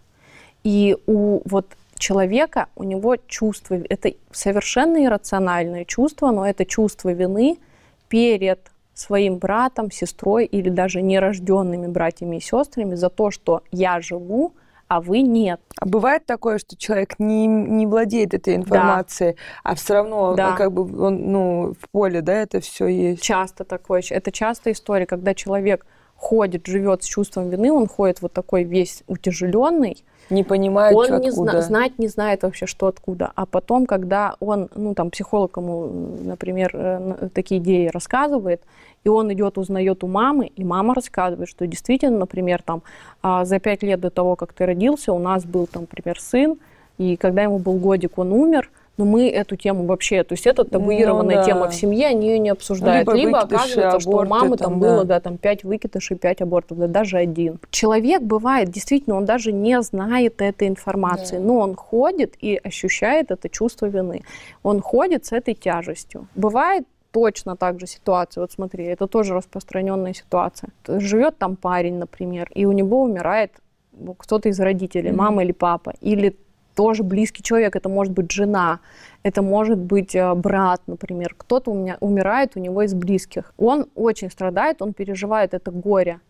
И 0.62 0.96
у 1.06 1.40
вот 1.46 1.66
человека, 1.96 2.66
у 2.76 2.84
него 2.84 3.16
чувство, 3.26 3.78
это 3.88 4.12
совершенно 4.30 5.04
иррациональное 5.04 5.84
чувство, 5.84 6.30
но 6.30 6.46
это 6.46 6.66
чувство 6.66 7.12
вины 7.12 7.56
перед 8.08 8.58
своим 8.94 9.38
братом, 9.38 9.90
сестрой 9.90 10.44
или 10.44 10.68
даже 10.68 11.00
нерожденными 11.00 11.86
братьями 11.86 12.36
и 12.36 12.40
сестрами 12.40 12.94
за 12.94 13.08
то, 13.08 13.30
что 13.30 13.62
я 13.70 14.00
живу, 14.00 14.52
а 14.92 15.00
вы 15.00 15.22
нет. 15.22 15.58
А 15.80 15.86
бывает 15.86 16.26
такое, 16.26 16.58
что 16.58 16.76
человек 16.76 17.18
не, 17.18 17.46
не 17.46 17.86
владеет 17.86 18.34
этой 18.34 18.56
информацией, 18.56 19.32
да. 19.32 19.70
а 19.70 19.74
все 19.74 19.94
равно 19.94 20.34
да. 20.34 20.52
как 20.52 20.70
бы 20.70 20.82
он, 21.02 21.32
ну, 21.32 21.74
в 21.80 21.88
поле, 21.88 22.20
да, 22.20 22.34
это 22.34 22.60
все 22.60 22.88
есть. 22.88 23.22
Часто 23.22 23.64
такое. 23.64 24.02
Это 24.10 24.30
частая 24.30 24.74
история, 24.74 25.06
когда 25.06 25.32
человек 25.32 25.86
ходит, 26.22 26.66
живет 26.66 27.02
с 27.02 27.06
чувством 27.06 27.50
вины, 27.50 27.72
он 27.72 27.88
ходит 27.88 28.22
вот 28.22 28.32
такой 28.32 28.62
весь 28.62 29.02
утяжеленный, 29.08 30.04
не 30.30 30.44
понимает, 30.44 30.96
он 30.96 31.06
что 31.06 31.18
не 31.18 31.28
откуда. 31.28 31.50
Зна- 31.50 31.62
знать 31.62 31.98
не 31.98 32.06
знает 32.06 32.44
вообще, 32.44 32.66
что 32.66 32.86
откуда. 32.86 33.32
А 33.34 33.44
потом, 33.44 33.86
когда 33.86 34.36
он, 34.40 34.68
ну 34.74 34.94
там 34.94 35.10
психолог 35.10 35.56
ему, 35.56 35.88
например, 36.24 36.70
э, 36.72 37.28
такие 37.34 37.60
идеи 37.60 37.88
рассказывает, 37.88 38.62
и 39.04 39.08
он 39.08 39.32
идет, 39.32 39.58
узнает 39.58 40.04
у 40.04 40.06
мамы, 40.06 40.46
и 40.46 40.64
мама 40.64 40.94
рассказывает, 40.94 41.48
что 41.48 41.66
действительно, 41.66 42.18
например, 42.18 42.62
там, 42.62 42.82
а, 43.20 43.44
за 43.44 43.58
пять 43.58 43.82
лет 43.82 44.00
до 44.00 44.10
того, 44.10 44.36
как 44.36 44.52
ты 44.52 44.64
родился, 44.64 45.12
у 45.12 45.18
нас 45.18 45.44
был, 45.44 45.66
там, 45.66 45.82
например, 45.82 46.20
сын, 46.20 46.56
и 46.98 47.16
когда 47.16 47.42
ему 47.42 47.58
был 47.58 47.74
годик, 47.74 48.16
он 48.16 48.32
умер, 48.32 48.70
но 48.98 49.04
мы 49.06 49.30
эту 49.30 49.56
тему 49.56 49.86
вообще, 49.86 50.22
то 50.22 50.34
есть 50.34 50.46
это 50.46 50.64
табуированная 50.64 51.36
ну, 51.36 51.40
да. 51.40 51.46
тема 51.46 51.68
в 51.68 51.74
семье, 51.74 52.08
они 52.08 52.28
ее 52.28 52.38
не 52.38 52.50
обсуждают. 52.50 53.08
Либо, 53.08 53.16
Либо 53.16 53.40
оказывается, 53.40 53.88
аборты, 53.88 54.00
что 54.00 54.10
у 54.10 54.26
мамы 54.26 54.56
там, 54.56 54.72
там 54.72 54.80
да. 54.80 54.86
было, 54.86 55.04
да, 55.04 55.20
там 55.20 55.38
пять 55.38 55.64
выкидышей, 55.64 56.16
пять 56.16 56.42
абортов, 56.42 56.78
да, 56.78 56.86
даже 56.88 57.16
один. 57.16 57.58
Человек 57.70 58.22
бывает, 58.22 58.68
действительно, 58.68 59.16
он 59.16 59.24
даже 59.24 59.50
не 59.52 59.80
знает 59.82 60.42
этой 60.42 60.68
информации, 60.68 61.38
да. 61.38 61.42
но 61.42 61.58
он 61.58 61.74
ходит 61.74 62.34
и 62.40 62.60
ощущает 62.62 63.30
это 63.30 63.48
чувство 63.48 63.86
вины. 63.86 64.22
Он 64.62 64.80
ходит 64.80 65.24
с 65.24 65.32
этой 65.32 65.54
тяжестью. 65.54 66.28
Бывает 66.34 66.86
точно 67.12 67.56
так 67.56 67.80
же 67.80 67.86
ситуация. 67.86 68.42
Вот 68.42 68.52
смотри, 68.52 68.84
это 68.84 69.06
тоже 69.06 69.34
распространенная 69.34 70.14
ситуация. 70.14 70.70
Живет 70.86 71.38
там 71.38 71.56
парень, 71.56 71.98
например, 71.98 72.50
и 72.54 72.64
у 72.66 72.72
него 72.72 73.02
умирает 73.02 73.52
кто-то 74.18 74.48
из 74.48 74.58
родителей, 74.58 75.10
mm-hmm. 75.10 75.16
мама 75.16 75.44
или 75.44 75.52
папа, 75.52 75.94
или 76.00 76.36
тоже 76.74 77.02
близкий 77.02 77.42
человек, 77.42 77.76
это 77.76 77.88
может 77.88 78.12
быть 78.12 78.30
жена, 78.30 78.80
это 79.22 79.42
может 79.42 79.78
быть 79.78 80.14
э, 80.14 80.34
брат, 80.34 80.80
например. 80.86 81.34
Кто-то 81.36 81.70
у 81.70 81.74
меня 81.74 81.96
умирает 82.00 82.56
у 82.56 82.60
него 82.60 82.82
из 82.82 82.94
близких. 82.94 83.52
Он 83.58 83.86
очень 83.94 84.30
страдает, 84.30 84.82
он 84.82 84.92
переживает 84.92 85.54
это 85.54 85.70
горе. 85.70 86.20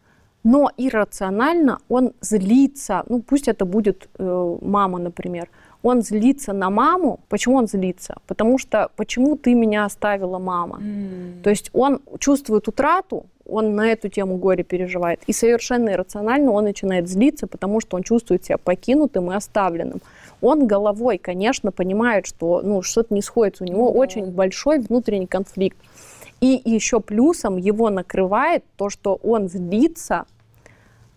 Но 0.45 0.71
иррационально 0.77 1.79
он 1.89 2.13
злится, 2.21 3.05
ну 3.09 3.21
пусть 3.21 3.49
это 3.49 3.65
будет 3.65 4.09
э, 4.19 4.59
мама, 4.61 4.99
например, 4.99 5.49
он 5.83 6.03
злится 6.03 6.53
на 6.53 6.71
маму. 6.71 7.21
Почему 7.29 7.57
он 7.57 7.67
злится? 7.67 8.17
Потому 8.27 8.59
что 8.59 8.91
почему 8.97 9.37
ты 9.37 9.55
меня 9.55 9.85
оставила, 9.85 10.39
мама? 10.39 10.79
Mm. 10.81 11.43
То 11.43 11.51
есть 11.51 11.71
он 11.73 12.01
чувствует 12.19 12.69
утрату, 12.69 13.27
он 13.47 13.75
на 13.75 13.89
эту 13.89 14.09
тему 14.09 14.37
горе 14.37 14.65
переживает. 14.65 15.21
И 15.27 15.33
совершенно 15.33 15.91
иррационально 15.91 16.53
он 16.53 16.65
начинает 16.65 17.09
злиться, 17.09 17.47
потому 17.47 17.81
что 17.81 17.97
он 17.97 18.03
чувствует 18.03 18.45
себя 18.45 18.59
покинутым 18.59 19.31
и 19.31 19.35
оставленным. 19.35 20.01
Он 20.43 20.67
головой, 20.67 21.17
конечно, 21.17 21.73
понимает, 21.73 22.27
что 22.27 22.61
ну, 22.63 22.83
что-то 22.83 23.15
не 23.15 23.23
сходится. 23.23 23.65
У 23.65 23.67
него 23.67 23.91
mm. 23.91 23.95
очень 23.95 24.27
большой 24.27 24.81
внутренний 24.81 25.27
конфликт. 25.27 25.79
И 26.41 26.61
еще 26.65 27.01
плюсом 27.01 27.57
его 27.57 27.89
накрывает 27.89 28.65
то, 28.77 28.91
что 28.91 29.19
он 29.23 29.49
злится 29.49 30.27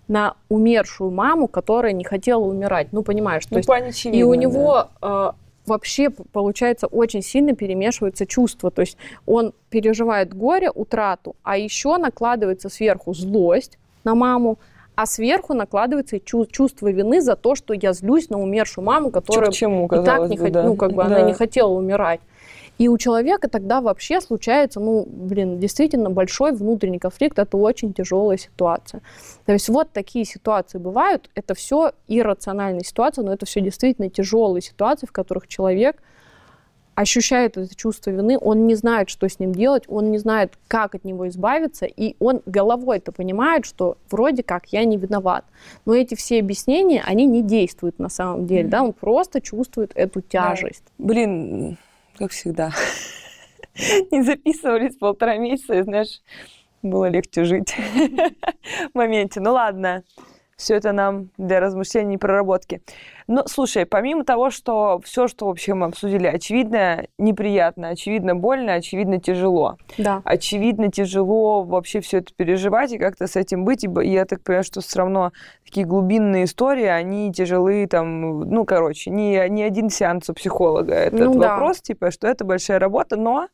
на 0.07 0.35
умершую 0.49 1.11
маму, 1.11 1.47
которая 1.47 1.93
не 1.93 2.03
хотела 2.03 2.43
умирать. 2.43 2.89
Ну, 2.93 3.01
понимаешь, 3.01 3.45
то 3.45 3.55
ну, 3.55 3.57
есть... 3.57 4.05
И 4.05 4.23
у 4.23 4.35
него 4.35 4.87
да. 5.01 5.33
э, 5.35 5.45
вообще, 5.65 6.09
получается, 6.09 6.87
очень 6.87 7.23
сильно 7.23 7.55
перемешиваются 7.55 8.25
чувства. 8.25 8.71
То 8.71 8.81
есть 8.81 8.97
он 9.25 9.53
переживает 9.69 10.33
горе, 10.33 10.69
утрату, 10.69 11.35
а 11.43 11.57
еще 11.57 11.97
накладывается 11.97 12.69
сверху 12.69 13.13
злость 13.13 13.77
на 14.03 14.15
маму, 14.15 14.59
а 14.95 15.05
сверху 15.05 15.53
накладывается 15.53 16.19
чувство 16.19 16.91
вины 16.91 17.21
за 17.21 17.35
то, 17.35 17.55
что 17.55 17.73
я 17.73 17.93
злюсь 17.93 18.29
на 18.29 18.39
умершую 18.39 18.85
маму, 18.85 19.11
которая 19.11 19.51
чему, 19.51 19.85
и 19.87 20.03
так 20.03 20.29
не 20.29 20.37
бы, 20.37 20.43
хот... 20.43 20.51
да. 20.51 20.63
ну, 20.63 20.75
как 20.75 20.91
бы 20.93 21.03
да. 21.03 21.05
она 21.05 21.21
не 21.21 21.33
хотела 21.33 21.69
умирать. 21.69 22.19
И 22.77 22.89
у 22.89 22.97
человека 22.97 23.47
тогда 23.47 23.79
вообще 23.79 24.19
случается, 24.19 24.79
ну, 24.81 25.05
блин, 25.07 25.59
действительно 25.59 26.09
большой 26.09 26.51
внутренний 26.51 26.99
конфликт, 26.99 27.39
это 27.39 27.55
очень 27.55 27.93
тяжелая 27.93 28.37
ситуация. 28.37 29.01
То 29.45 29.53
есть 29.53 29.69
вот 29.69 29.91
такие 29.91 30.25
ситуации 30.25 30.77
бывают, 30.77 31.29
это 31.35 31.53
все 31.53 31.93
иррациональные 32.07 32.83
ситуации, 32.83 33.21
но 33.21 33.33
это 33.33 33.45
все 33.45 33.61
действительно 33.61 34.09
тяжелые 34.09 34.61
ситуации, 34.61 35.07
в 35.07 35.13
которых 35.13 35.47
человек 35.47 36.01
ощущает 36.95 37.57
это 37.57 37.75
чувство 37.75 38.09
вины, 38.09 38.37
он 38.39 38.65
не 38.67 38.75
знает, 38.75 39.09
что 39.09 39.27
с 39.27 39.39
ним 39.39 39.53
делать, 39.53 39.83
он 39.87 40.11
не 40.11 40.17
знает, 40.17 40.53
как 40.67 40.95
от 40.95 41.03
него 41.03 41.27
избавиться, 41.27 41.85
и 41.85 42.15
он 42.19 42.41
головой 42.45 42.97
это 42.97 43.11
понимает, 43.11 43.65
что 43.65 43.97
вроде 44.09 44.43
как 44.43 44.67
я 44.67 44.83
не 44.85 44.97
виноват. 44.97 45.45
Но 45.85 45.93
эти 45.93 46.15
все 46.15 46.39
объяснения, 46.39 47.03
они 47.05 47.25
не 47.25 47.43
действуют 47.43 47.99
на 47.99 48.09
самом 48.09 48.47
деле, 48.47 48.63
mm-hmm. 48.63 48.69
да, 48.69 48.83
он 48.83 48.93
просто 48.93 49.41
чувствует 49.41 49.91
эту 49.95 50.21
тяжесть. 50.21 50.83
Да. 50.97 51.05
Блин, 51.05 51.77
как 52.17 52.31
всегда. 52.31 52.71
Не 54.11 54.21
записывались 54.21 54.95
полтора 54.95 55.35
месяца, 55.35 55.73
и, 55.73 55.81
знаешь, 55.81 56.21
было 56.81 57.09
легче 57.09 57.43
жить 57.43 57.75
в 58.93 58.95
моменте. 58.95 59.41
Ну 59.41 59.51
ладно, 59.51 60.03
все 60.57 60.75
это 60.75 60.91
нам 60.91 61.29
для 61.37 61.59
размышлений 61.59 62.15
и 62.15 62.17
проработки. 62.17 62.81
Но 63.27 63.45
слушай, 63.47 63.85
помимо 63.85 64.23
того, 64.23 64.51
что 64.51 64.99
все, 65.03 65.27
что 65.27 65.47
вообще 65.47 65.73
мы 65.73 65.87
обсудили, 65.87 66.27
очевидно 66.27 67.07
неприятно, 67.17 67.89
очевидно 67.89 68.35
больно, 68.35 68.73
очевидно 68.73 69.19
тяжело. 69.19 69.77
Да. 69.97 70.21
Очевидно 70.23 70.91
тяжело 70.91 71.63
вообще 71.63 71.99
все 71.99 72.19
это 72.19 72.33
переживать 72.33 72.93
и 72.93 72.97
как-то 72.97 73.27
с 73.27 73.35
этим 73.35 73.65
быть. 73.65 73.83
И 73.83 74.09
я 74.09 74.25
так 74.25 74.43
понимаю, 74.43 74.63
что 74.63 74.81
все 74.81 74.99
равно 74.99 75.31
такие 75.65 75.85
глубинные 75.85 76.45
истории, 76.45 76.85
они 76.85 77.33
тяжелые 77.33 77.87
там, 77.87 78.41
ну, 78.41 78.65
короче, 78.65 79.09
не, 79.09 79.49
не 79.49 79.63
один 79.63 79.89
сеанс 79.89 80.29
у 80.29 80.33
психолога 80.33 80.93
этот 80.93 81.19
ну, 81.19 81.37
вопрос, 81.37 81.77
да. 81.77 81.83
типа, 81.83 82.11
что 82.11 82.27
это 82.27 82.45
большая 82.45 82.79
работа, 82.79 83.17
но 83.17 83.47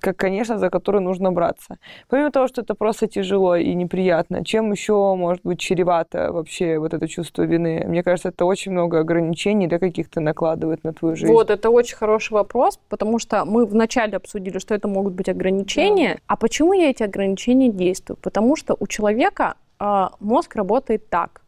как, 0.00 0.16
конечно, 0.16 0.58
за 0.58 0.70
который 0.70 1.00
нужно 1.00 1.32
браться. 1.32 1.76
Помимо 2.08 2.30
того, 2.30 2.48
что 2.48 2.62
это 2.62 2.74
просто 2.74 3.06
тяжело 3.06 3.56
и 3.56 3.74
неприятно, 3.74 4.44
чем 4.44 4.72
еще 4.72 5.14
может 5.14 5.42
быть 5.44 5.60
чревато 5.60 6.32
вообще 6.32 6.78
вот 6.78 6.94
это 6.94 7.08
чувство 7.08 7.42
вины? 7.42 7.84
Мне 7.86 8.02
кажется, 8.02 8.28
это 8.28 8.44
очень 8.44 8.72
много 8.72 8.98
ограничений 8.98 9.66
да, 9.66 9.78
каких-то 9.78 10.20
накладывает 10.20 10.84
на 10.84 10.92
твою 10.92 11.16
жизнь. 11.16 11.32
Вот, 11.32 11.50
это 11.50 11.70
очень 11.70 11.96
хороший 11.96 12.32
вопрос, 12.32 12.78
потому 12.88 13.18
что 13.18 13.44
мы 13.44 13.66
вначале 13.66 14.16
обсудили, 14.16 14.58
что 14.58 14.74
это 14.74 14.88
могут 14.88 15.12
быть 15.14 15.28
ограничения. 15.28 16.14
Да. 16.14 16.20
А 16.26 16.36
почему 16.36 16.72
я 16.72 16.90
эти 16.90 17.02
ограничения 17.02 17.70
действую? 17.70 18.16
Потому 18.16 18.56
что 18.56 18.76
у 18.78 18.86
человека 18.86 19.54
э, 19.78 20.08
мозг 20.20 20.56
работает 20.56 21.08
так. 21.08 21.42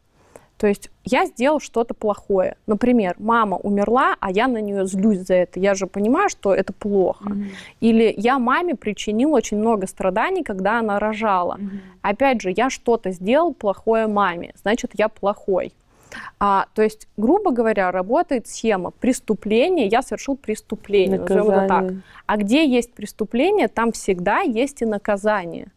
То 0.57 0.67
есть 0.67 0.89
я 1.03 1.25
сделал 1.25 1.59
что-то 1.59 1.93
плохое. 1.93 2.55
Например, 2.67 3.15
мама 3.19 3.57
умерла, 3.57 4.15
а 4.19 4.31
я 4.31 4.47
на 4.47 4.61
нее 4.61 4.85
злюсь 4.85 5.19
за 5.19 5.33
это. 5.33 5.59
Я 5.59 5.73
же 5.73 5.87
понимаю, 5.87 6.29
что 6.29 6.53
это 6.53 6.71
плохо. 6.71 7.29
Mm-hmm. 7.29 7.47
Или 7.81 8.13
я 8.15 8.39
маме 8.39 8.75
причинил 8.75 9.33
очень 9.33 9.57
много 9.57 9.87
страданий, 9.87 10.43
когда 10.43 10.79
она 10.79 10.99
рожала. 10.99 11.57
Mm-hmm. 11.57 11.79
Опять 12.01 12.41
же, 12.41 12.53
я 12.55 12.69
что-то 12.69 13.11
сделал 13.11 13.53
плохое 13.53 14.07
маме, 14.07 14.53
значит, 14.61 14.91
я 14.93 15.09
плохой. 15.09 15.73
А, 16.39 16.67
то 16.73 16.81
есть, 16.81 17.07
грубо 17.17 17.51
говоря, 17.51 17.91
работает 17.91 18.47
схема 18.47 18.91
преступления, 18.91 19.87
я 19.87 20.01
совершил 20.01 20.35
преступление, 20.35 21.19
назовем 21.19 21.67
так. 21.67 21.91
А 22.25 22.37
где 22.37 22.65
есть 22.67 22.93
преступление, 22.93 23.67
там 23.67 23.91
всегда 23.91 24.41
есть 24.41 24.81
и 24.81 24.85
наказание. 24.85 25.67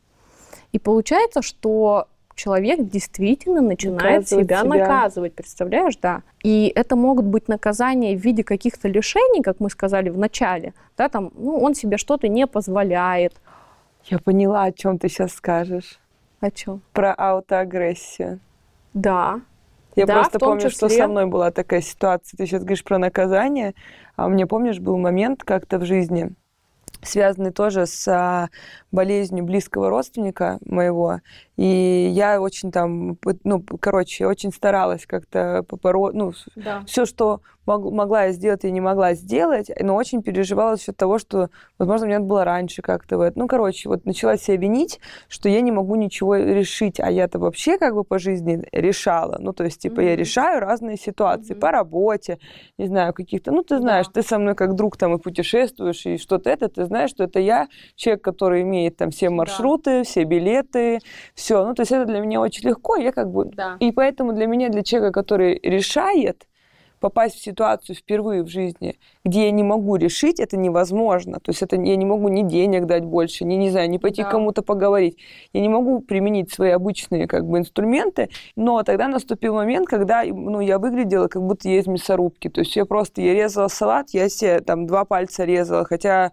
И 0.73 0.79
получается, 0.79 1.43
что 1.43 2.09
человек 2.37 2.81
действительно 2.83 3.61
начинает 3.61 4.29
себя, 4.29 4.61
себя 4.61 4.64
наказывать, 4.64 5.35
представляешь, 5.35 5.96
да. 5.96 6.22
И 6.44 6.70
это 6.75 6.94
могут 6.94 7.25
быть 7.25 7.49
наказания 7.49 8.16
в 8.16 8.20
виде 8.20 8.44
каких-то 8.44 8.87
лишений, 8.88 9.42
как 9.42 9.59
мы 9.59 9.70
сказали 9.70 10.11
в 10.11 10.18
начале, 10.18 10.75
да, 10.96 11.09
там, 11.09 11.33
ну, 11.35 11.59
он 11.59 11.75
себе 11.75 11.96
что-то 11.96 12.29
не 12.29 12.46
позволяет. 12.46 13.35
Я 14.05 14.18
поняла, 14.20 14.64
о 14.64 14.72
чем 14.72 14.99
ты 14.99 15.09
сейчас 15.09 15.33
скажешь. 15.33 15.99
О 16.40 16.51
чем? 16.51 16.81
Про 16.92 17.12
аутоагрессию. 17.14 18.38
Да. 18.94 19.40
Я 19.96 20.07
да, 20.07 20.20
просто 20.20 20.38
помню, 20.38 20.61
числе... 20.61 20.70
что 20.70 20.88
со 20.90 21.09
мной 21.09 21.27
была 21.27 21.51
такая 21.51 21.81
ситуация. 21.81 22.37
Ты 22.37 22.46
сейчас 22.46 22.61
говоришь 22.62 22.85
про 22.85 22.99
наказание, 22.99 23.75
а 24.14 24.29
меня, 24.29 24.46
помнишь, 24.46 24.79
был 24.79 24.99
момент 24.99 25.42
как-то 25.42 25.79
в 25.79 25.85
жизни, 25.87 26.31
связанный 27.03 27.51
тоже 27.51 27.87
с 27.87 28.07
а, 28.07 28.51
болезнью 28.92 29.44
близкого 29.44 29.88
родственника 29.88 30.59
моего. 30.64 31.20
И 31.57 32.11
я 32.12 32.40
очень 32.40 32.71
там, 32.71 33.19
ну, 33.45 33.62
короче, 33.81 34.27
очень 34.27 34.53
старалась 34.53 35.07
как-то 35.07 35.64
побороть, 35.66 36.14
ну, 36.14 36.33
да. 36.55 36.83
все, 36.87 37.07
что 37.07 37.40
мог, 37.66 37.92
могла 37.92 38.25
я 38.25 38.33
сделать, 38.33 38.64
я 38.64 38.71
не 38.71 38.81
могла 38.81 39.14
сделать, 39.14 39.71
но 39.81 39.95
очень 39.95 40.23
переживала 40.23 40.77
за 40.77 40.92
того, 40.92 41.19
что, 41.19 41.49
возможно, 41.79 42.07
мне 42.07 42.19
надо 42.19 42.29
было 42.29 42.45
раньше 42.45 42.83
как-то 42.83 43.19
в 43.19 43.21
это. 43.23 43.38
Ну, 43.38 43.49
короче, 43.49 43.88
вот 43.88 44.05
начала 44.05 44.37
себя 44.37 44.57
винить, 44.57 45.01
что 45.29 45.49
я 45.49 45.61
не 45.61 45.73
могу 45.73 45.97
ничего 45.97 46.37
решить, 46.37 47.01
а 47.01 47.11
я-то 47.11 47.38
вообще 47.38 47.79
как 47.79 47.95
бы 47.95 48.05
по 48.05 48.19
жизни 48.19 48.66
решала. 48.73 49.37
Ну, 49.40 49.53
то 49.53 49.64
есть, 49.64 49.81
типа, 49.81 50.01
mm-hmm. 50.01 50.11
я 50.11 50.16
решаю 50.16 50.61
разные 50.61 50.97
ситуации 50.97 51.55
mm-hmm. 51.55 51.61
по 51.61 51.71
работе, 51.71 52.38
не 52.79 52.87
знаю, 52.87 53.12
каких-то, 53.12 53.51
ну, 53.51 53.62
ты 53.62 53.79
знаешь, 53.79 54.07
да. 54.07 54.21
ты 54.21 54.29
со 54.29 54.38
мной 54.38 54.55
как 54.55 54.75
друг 54.75 54.97
там 54.97 55.14
и 55.14 55.19
путешествуешь, 55.19 56.07
и 56.07 56.19
что-то 56.19 56.51
это, 56.51 56.69
ты 56.69 56.85
знаешь, 56.85 57.11
что 57.11 57.25
это 57.25 57.40
я, 57.40 57.69
человек, 57.95 58.23
который 58.23 58.62
имеет 58.62 58.97
там 58.97 59.11
все 59.11 59.31
маршруты, 59.31 59.99
да. 59.99 60.05
все 60.05 60.25
билеты, 60.25 61.01
все. 61.35 61.46
Ну, 61.51 61.75
то 61.75 61.83
есть 61.83 61.93
это 61.93 62.05
для 62.05 62.21
меня 62.21 62.41
очень 62.41 62.69
легко, 62.69 62.97
я 62.97 63.13
как 63.13 63.31
бы... 63.31 63.47
Да. 63.47 63.77
И 63.81 63.93
поэтому 63.93 64.33
для 64.33 64.47
меня, 64.47 64.69
для 64.69 64.83
человека, 64.83 65.13
который 65.13 65.59
решает, 65.63 66.47
попасть 67.01 67.37
в 67.37 67.43
ситуацию 67.43 67.95
впервые 67.97 68.43
в 68.43 68.49
жизни, 68.49 68.99
где 69.25 69.45
я 69.45 69.51
не 69.51 69.63
могу 69.63 69.97
решить, 69.97 70.41
это 70.41 70.57
невозможно. 70.57 71.41
То 71.41 71.51
есть 71.51 71.63
это 71.63 71.77
я 71.77 71.97
не 71.97 72.05
могу 72.05 72.29
ни 72.29 72.43
денег 72.43 72.87
дать 72.87 73.05
больше, 73.05 73.45
ни, 73.45 73.55
не 73.55 73.71
знаю, 73.71 73.91
ни 73.91 73.99
пойти 73.99 74.23
да. 74.23 74.31
кому-то 74.31 74.63
поговорить. 74.63 75.19
Я 75.53 75.61
не 75.61 75.69
могу 75.69 76.01
применить 76.01 76.53
свои 76.53 76.71
обычные 76.71 77.27
как 77.27 77.47
бы 77.47 77.59
инструменты, 77.59 78.31
но 78.57 78.83
тогда 78.83 79.09
наступил 79.09 79.55
момент, 79.55 79.87
когда 79.87 80.25
ну, 80.25 80.61
я 80.61 80.79
выглядела, 80.79 81.29
как 81.29 81.43
будто 81.43 81.69
я 81.69 81.79
из 81.79 81.87
мясорубки. 81.87 82.49
То 82.49 82.61
есть 82.61 82.75
я 82.77 82.85
просто, 82.85 83.21
я 83.21 83.35
резала 83.35 83.69
салат, 83.69 84.11
я 84.11 84.29
себе 84.29 84.61
там 84.61 84.87
два 84.87 85.05
пальца 85.05 85.45
резала, 85.45 85.85
хотя 85.85 86.33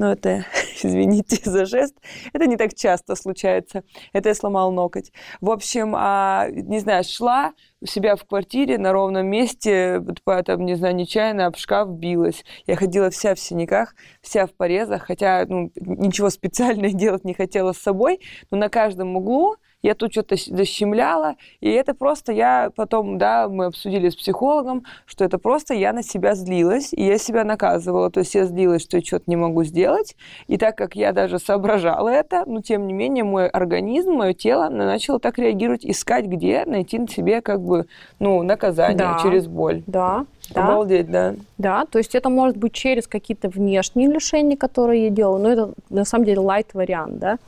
ну, 0.00 0.06
это, 0.06 0.46
извините 0.82 1.38
за 1.44 1.66
жест, 1.66 1.94
это 2.32 2.46
не 2.46 2.56
так 2.56 2.74
часто 2.74 3.14
случается. 3.16 3.84
Это 4.14 4.30
я 4.30 4.34
сломал 4.34 4.72
ноготь. 4.72 5.12
В 5.42 5.50
общем, 5.50 5.94
а, 5.94 6.46
не 6.48 6.78
знаю, 6.78 7.04
шла 7.04 7.52
у 7.82 7.86
себя 7.86 8.16
в 8.16 8.24
квартире 8.24 8.78
на 8.78 8.92
ровном 8.92 9.26
месте, 9.26 10.02
там, 10.24 10.64
не 10.64 10.74
знаю, 10.74 10.94
нечаянно 10.96 11.44
об 11.44 11.58
шкаф 11.58 11.90
билась. 11.90 12.46
Я 12.66 12.76
ходила 12.76 13.10
вся 13.10 13.34
в 13.34 13.38
синяках, 13.38 13.94
вся 14.22 14.46
в 14.46 14.54
порезах, 14.54 15.02
хотя 15.02 15.44
ну, 15.46 15.70
ничего 15.76 16.30
специального 16.30 16.94
делать 16.94 17.26
не 17.26 17.34
хотела 17.34 17.74
с 17.74 17.78
собой, 17.78 18.20
но 18.50 18.56
на 18.56 18.70
каждом 18.70 19.16
углу 19.16 19.56
я 19.82 19.94
тут 19.94 20.12
что-то 20.12 20.36
защемляла, 20.36 21.36
и 21.60 21.70
это 21.70 21.94
просто 21.94 22.32
я 22.32 22.70
потом, 22.74 23.18
да, 23.18 23.48
мы 23.48 23.66
обсудили 23.66 24.08
с 24.08 24.16
психологом, 24.16 24.84
что 25.06 25.24
это 25.24 25.38
просто 25.38 25.74
я 25.74 25.92
на 25.92 26.02
себя 26.02 26.34
злилась, 26.34 26.92
и 26.92 27.04
я 27.04 27.18
себя 27.18 27.44
наказывала, 27.44 28.10
то 28.10 28.20
есть 28.20 28.34
я 28.34 28.44
злилась, 28.44 28.82
что 28.82 28.98
я 28.98 29.02
что-то 29.02 29.24
не 29.26 29.36
могу 29.36 29.64
сделать, 29.64 30.16
и 30.46 30.58
так 30.58 30.76
как 30.76 30.96
я 30.96 31.12
даже 31.12 31.38
соображала 31.38 32.08
это, 32.08 32.44
но 32.46 32.60
тем 32.60 32.86
не 32.86 32.92
менее 32.92 33.24
мой 33.24 33.48
организм, 33.48 34.12
мое 34.12 34.34
тело 34.34 34.68
начало 34.68 35.18
так 35.18 35.38
реагировать, 35.38 35.84
искать 35.84 36.26
где 36.26 36.64
найти 36.66 36.98
на 36.98 37.08
себе 37.08 37.40
как 37.40 37.60
бы, 37.60 37.86
ну, 38.18 38.42
наказание 38.42 38.98
да. 38.98 39.18
через 39.22 39.46
боль. 39.46 39.82
Да. 39.86 40.26
Да. 40.54 40.64
Обалдеть, 40.64 41.10
да. 41.10 41.34
Да, 41.58 41.84
то 41.84 41.98
есть 41.98 42.14
это 42.14 42.28
может 42.28 42.56
быть 42.56 42.72
через 42.72 43.06
какие-то 43.06 43.48
внешние 43.48 44.08
лишения, 44.08 44.56
которые 44.56 45.04
я 45.04 45.10
делаю, 45.10 45.40
но 45.40 45.48
это 45.48 45.72
на 45.90 46.04
самом 46.04 46.24
деле 46.24 46.40
лайт-вариант, 46.40 47.18
да. 47.18 47.38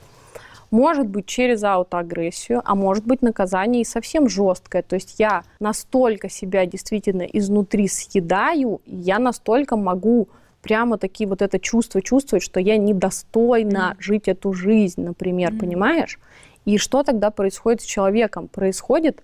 Может 0.73 1.07
быть 1.07 1.27
через 1.27 1.63
аутоагрессию, 1.65 2.63
а 2.65 2.75
может 2.75 3.05
быть 3.05 3.21
наказание 3.21 3.83
и 3.83 3.85
совсем 3.85 4.27
жесткое. 4.27 4.83
То 4.83 4.95
есть 4.95 5.17
я 5.19 5.45
настолько 5.61 6.31
себя 6.31 6.65
действительно 6.65 7.23
изнутри 7.23 7.89
съедаю, 7.89 8.81
я 8.87 9.19
настолько 9.19 9.77
могу 9.77 10.29
прямо 10.63 10.97
такие 10.97 11.29
вот 11.29 11.43
это 11.43 11.61
чувство 11.61 12.01
чувствовать, 12.01 12.43
что 12.43 12.59
я 12.59 12.79
недостойна 12.79 13.97
mm. 13.99 14.03
жить 14.03 14.29
эту 14.29 14.55
жизнь, 14.55 15.03
например, 15.03 15.53
mm. 15.53 15.59
понимаешь? 15.59 16.19
И 16.65 16.79
что 16.79 17.03
тогда 17.03 17.31
происходит 17.31 17.83
с 17.83 17.85
человеком? 17.85 18.49
Происходит 18.49 19.23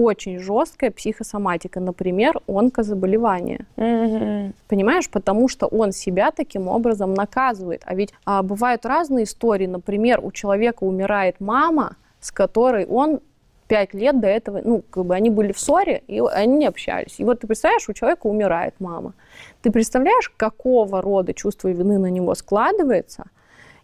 очень 0.00 0.38
жесткая 0.38 0.90
психосоматика, 0.90 1.80
например, 1.80 2.40
онкозаболевание. 2.46 3.66
Mm-hmm. 3.76 4.52
Понимаешь, 4.68 5.10
потому 5.10 5.48
что 5.48 5.66
он 5.66 5.92
себя 5.92 6.30
таким 6.30 6.68
образом 6.68 7.14
наказывает. 7.14 7.82
А 7.84 7.94
ведь 7.94 8.12
а, 8.24 8.42
бывают 8.42 8.86
разные 8.86 9.24
истории. 9.24 9.66
Например, 9.66 10.20
у 10.22 10.32
человека 10.32 10.84
умирает 10.84 11.36
мама, 11.40 11.96
с 12.20 12.32
которой 12.32 12.86
он 12.86 13.20
пять 13.68 13.94
лет 13.94 14.20
до 14.20 14.26
этого, 14.26 14.60
ну, 14.64 14.82
как 14.90 15.04
бы 15.04 15.14
они 15.14 15.30
были 15.30 15.52
в 15.52 15.60
ссоре, 15.60 16.02
и 16.08 16.20
они 16.20 16.56
не 16.56 16.66
общались. 16.66 17.20
И 17.20 17.24
вот 17.24 17.40
ты 17.40 17.46
представляешь, 17.46 17.88
у 17.88 17.92
человека 17.92 18.26
умирает 18.26 18.74
мама. 18.80 19.14
Ты 19.62 19.70
представляешь, 19.70 20.28
какого 20.28 21.00
рода 21.00 21.32
чувство 21.32 21.68
вины 21.68 21.98
на 21.98 22.10
него 22.10 22.34
складывается, 22.34 23.26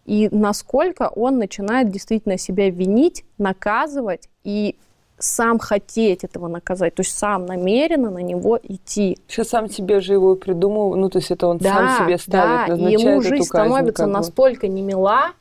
и 0.05 0.29
насколько 0.33 1.09
он 1.09 1.39
начинает 1.39 1.91
действительно 1.91 2.37
себя 2.37 2.69
винить, 2.69 3.25
наказывать 3.39 4.29
и 4.43 4.77
сам 5.19 5.59
хотеть 5.59 6.25
этого 6.25 6.49
наказать, 6.49 6.95
то 6.95 7.01
есть 7.01 7.17
сам 7.17 7.47
намеренно 7.47 8.11
на 8.11 8.19
него 8.19 8.59
идти. 8.63 9.19
Сейчас 9.29 9.49
сам 9.49 9.71
себе 9.71 10.01
же 10.01 10.13
его 10.13 10.35
придумал, 10.35 10.95
ну 10.95 11.09
то 11.09 11.19
есть 11.19 11.31
это 11.31 11.47
он 11.47 11.59
да, 11.59 11.75
сам 11.75 12.05
себе 12.05 12.19
ставит, 12.19 12.67
да, 12.67 12.67
назначает 12.69 13.01
и 13.01 13.03
ему 13.03 13.23
жизнь 13.23 13.35
эту 13.37 13.45
казнь, 13.45 13.69
становится 13.69 14.03
как 14.03 14.07
бы. 14.07 14.13
настолько 14.13 14.69
немила, 14.69 15.33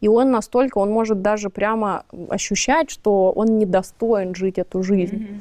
и 0.00 0.08
он 0.08 0.30
настолько, 0.30 0.78
он 0.78 0.90
может 0.90 1.22
даже 1.22 1.48
прямо 1.48 2.04
ощущать, 2.28 2.90
что 2.90 3.32
он 3.32 3.58
недостоин 3.58 4.34
жить 4.34 4.58
эту 4.58 4.82
жизнь, 4.82 5.16
mm-hmm. 5.16 5.40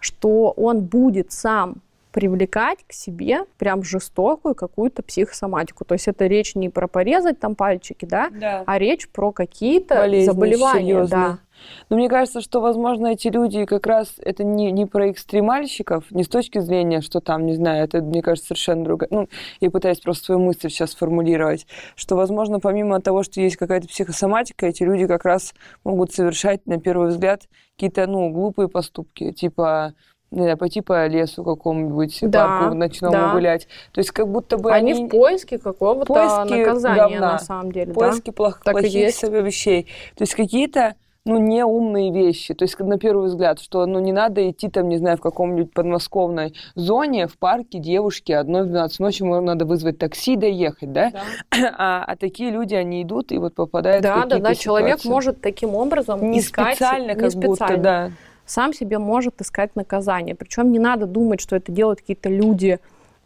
что 0.00 0.50
он 0.50 0.80
будет 0.80 1.32
сам 1.32 1.76
привлекать 2.12 2.78
к 2.86 2.92
себе 2.92 3.40
прям 3.58 3.82
жестокую 3.82 4.54
какую-то 4.54 5.02
психосоматику. 5.02 5.84
То 5.84 5.94
есть 5.94 6.08
это 6.08 6.26
речь 6.26 6.54
не 6.54 6.68
про 6.68 6.88
порезать 6.88 7.38
там 7.38 7.54
пальчики, 7.54 8.04
да, 8.04 8.30
да. 8.30 8.64
а 8.66 8.78
речь 8.78 9.08
про 9.08 9.32
какие-то 9.32 10.08
заболевания. 10.24 10.80
Серьезно. 10.80 11.08
Да. 11.08 11.38
Но 11.88 11.96
мне 11.96 12.08
кажется, 12.08 12.40
что, 12.40 12.60
возможно, 12.60 13.08
эти 13.08 13.28
люди 13.28 13.64
как 13.64 13.86
раз 13.86 14.14
это 14.18 14.44
не, 14.44 14.70
не 14.72 14.86
про 14.86 15.10
экстремальщиков, 15.10 16.10
не 16.10 16.24
с 16.24 16.28
точки 16.28 16.58
зрения, 16.60 17.00
что 17.00 17.20
там, 17.20 17.46
не 17.46 17.54
знаю, 17.54 17.84
это, 17.84 18.00
мне 18.00 18.22
кажется, 18.22 18.48
совершенно 18.48 18.84
другое. 18.84 19.08
Ну, 19.10 19.28
я 19.60 19.70
пытаюсь 19.70 20.00
просто 20.00 20.26
свою 20.26 20.40
мысль 20.40 20.68
сейчас 20.68 20.92
сформулировать, 20.92 21.66
что, 21.96 22.16
возможно, 22.16 22.60
помимо 22.60 23.00
того, 23.00 23.22
что 23.22 23.40
есть 23.40 23.56
какая-то 23.56 23.88
психосоматика, 23.88 24.66
эти 24.66 24.82
люди 24.82 25.06
как 25.06 25.24
раз 25.24 25.54
могут 25.84 26.12
совершать, 26.12 26.66
на 26.66 26.80
первый 26.80 27.08
взгляд, 27.08 27.42
какие-то, 27.76 28.06
ну, 28.06 28.30
глупые 28.30 28.68
поступки, 28.68 29.32
типа 29.32 29.94
не 30.30 30.42
знаю, 30.42 30.56
пойти 30.56 30.80
по 30.80 31.06
лесу 31.06 31.42
какому-нибудь, 31.42 32.18
да, 32.22 32.46
парку 32.46 32.74
ночному 32.74 33.12
да. 33.12 33.32
гулять. 33.32 33.66
То 33.92 34.00
есть 34.00 34.10
как 34.12 34.28
будто 34.28 34.58
бы 34.58 34.72
они... 34.72 34.92
Они 34.92 35.06
в 35.06 35.08
поиске 35.08 35.58
какого-то 35.58 36.12
поиске 36.12 36.56
наказания, 36.66 36.96
говна, 36.96 37.32
на 37.32 37.38
самом 37.38 37.72
деле, 37.72 37.92
поиске 37.92 38.30
да? 38.30 38.32
плох... 38.32 38.60
плохих 38.62 39.14
себе 39.14 39.42
вещей. 39.42 39.84
То 40.16 40.22
есть 40.22 40.34
какие-то 40.34 40.94
ну, 41.24 41.38
неумные 41.38 42.12
вещи. 42.12 42.54
То 42.54 42.64
есть, 42.64 42.78
на 42.78 42.98
первый 42.98 43.26
взгляд, 43.26 43.60
что, 43.60 43.84
ну, 43.86 44.00
не 44.00 44.12
надо 44.12 44.48
идти 44.50 44.68
там, 44.68 44.88
не 44.88 44.96
знаю, 44.96 45.18
в 45.18 45.20
каком-нибудь 45.20 45.72
подмосковной 45.72 46.54
зоне, 46.74 47.26
в 47.26 47.36
парке 47.38 47.78
девушки 47.78 48.32
одной 48.32 48.62
в 48.62 48.66
12 48.68 49.00
ночи, 49.00 49.22
надо 49.22 49.66
вызвать 49.66 49.98
такси, 49.98 50.36
доехать, 50.36 50.92
да? 50.92 51.10
да. 51.10 51.70
А, 51.76 52.04
а 52.04 52.16
такие 52.16 52.50
люди, 52.50 52.74
они 52.74 53.02
идут 53.02 53.32
и 53.32 53.38
вот 53.38 53.54
попадают 53.54 54.02
да, 54.02 54.12
в 54.12 54.14
какие-то 54.14 54.36
Да, 54.36 54.42
да, 54.42 54.48
да, 54.50 54.54
человек 54.54 55.04
может 55.04 55.40
таким 55.40 55.74
образом 55.74 56.30
не 56.30 56.40
искать... 56.40 56.76
Специально, 56.76 57.14
как 57.14 57.22
не 57.22 57.30
специально. 57.30 57.76
будто, 57.76 57.76
да. 57.76 58.10
Сам 58.50 58.74
себе 58.74 58.98
может 58.98 59.40
искать 59.40 59.76
наказание. 59.76 60.34
Причем 60.34 60.72
не 60.72 60.80
надо 60.80 61.06
думать, 61.06 61.40
что 61.40 61.54
это 61.54 61.70
делают 61.70 62.00
какие-то 62.00 62.28
люди, 62.28 62.80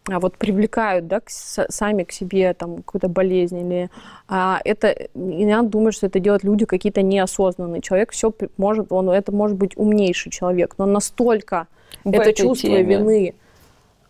а 0.07 0.19
вот 0.19 0.37
привлекают 0.37 1.07
да, 1.07 1.19
к, 1.19 1.31
сами 1.31 2.03
к 2.03 2.11
себе 2.11 2.53
там 2.53 2.77
какую-то 2.83 3.07
болезнь 3.07 3.57
или 3.57 3.89
а, 4.27 4.61
это 4.63 5.07
не 5.15 5.47
надо 5.47 5.69
думать, 5.69 5.95
что 5.95 6.05
это 6.05 6.19
делают 6.19 6.43
люди 6.43 6.65
какие-то 6.65 7.01
неосознанные. 7.01 7.81
Человек 7.81 8.11
все 8.11 8.31
может, 8.57 8.91
он 8.91 9.09
это 9.09 9.31
может 9.31 9.57
быть 9.57 9.75
умнейший 9.75 10.31
человек, 10.31 10.75
но 10.77 10.85
настолько 10.85 11.65
В 12.03 12.13
это 12.13 12.31
чувство 12.31 12.69
теме. 12.69 12.83
вины, 12.83 13.33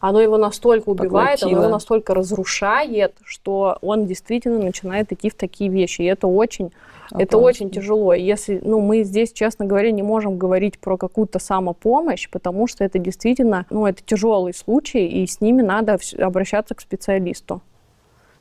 оно 0.02 0.20
его 0.20 0.38
настолько 0.38 0.90
убивает, 0.90 1.40
Поглотило. 1.40 1.52
оно 1.52 1.62
его 1.62 1.72
настолько 1.72 2.14
разрушает, 2.14 3.16
что 3.24 3.78
он 3.82 4.06
действительно 4.06 4.60
начинает 4.60 5.14
идти 5.14 5.30
в 5.30 5.36
такие 5.36 5.70
вещи. 5.70 6.02
И 6.02 6.06
это 6.06 6.28
очень 6.28 6.74
Опасно. 7.08 7.24
Это 7.24 7.38
очень 7.38 7.70
тяжело. 7.70 8.14
Если, 8.14 8.60
ну, 8.64 8.82
мы 8.82 9.04
здесь, 9.04 9.32
честно 9.32 9.66
говоря, 9.66 9.92
не 9.92 10.04
можем 10.04 10.38
говорить 10.38 10.80
про 10.80 10.98
какую-то 10.98 11.40
самопомощь, 11.40 12.30
потому 12.30 12.68
что 12.68 12.84
это 12.84 13.00
действительно, 13.00 13.66
ну, 13.70 13.86
это 13.86 14.02
тяжелый 14.04 14.54
случай, 14.54 15.06
и 15.08 15.28
с 15.28 15.42
ними 15.42 15.62
надо 15.62 15.98
обращаться 16.18 16.76
к 16.76 16.82
специалисту. 16.82 17.62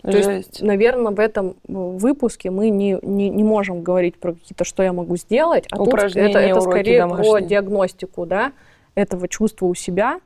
Жесть. 0.03 0.25
То 0.25 0.33
есть, 0.33 0.63
наверное, 0.63 1.13
в 1.13 1.19
этом 1.19 1.57
выпуске 1.67 2.51
мы 2.51 2.69
не, 2.69 2.99
не, 3.01 3.31
не 3.31 3.43
можем 3.43 3.83
говорить 3.83 4.17
про 4.17 4.35
какие-то, 4.35 4.65
что 4.65 4.83
я 4.83 4.93
могу 4.93 5.17
сделать, 5.17 5.65
а 5.71 5.77
тут 5.77 5.95
это, 5.95 6.39
это 6.39 6.61
скорее 6.61 7.01
домашние. 7.01 7.33
про 7.33 7.41
диагностику, 7.41 8.27
да, 8.27 8.53
этого 8.95 9.29
чувства 9.29 9.67
у 9.67 9.75
себя, 9.75 10.21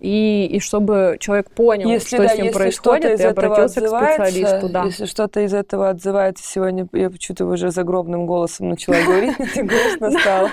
и, 0.00 0.46
и 0.46 0.60
чтобы 0.60 1.18
человек 1.20 1.50
понял, 1.50 1.88
если, 1.88 2.16
что 2.16 2.26
да, 2.26 2.28
с 2.28 2.38
ним 2.38 2.52
происходит, 2.52 3.20
и 3.20 3.22
обратился 3.22 3.80
к 3.82 3.86
специалисту. 3.86 4.68
Да. 4.70 4.84
Если 4.84 5.04
что-то 5.04 5.40
из 5.40 5.52
этого 5.52 5.90
отзывается 5.90 6.42
сегодня, 6.46 6.88
я 6.92 7.10
почему-то 7.10 7.44
уже 7.44 7.70
загробным 7.70 8.26
голосом 8.26 8.70
начала 8.70 8.96
говорить, 9.04 9.38
мне 9.38 9.62
грустно 9.64 10.10
стало. 10.20 10.50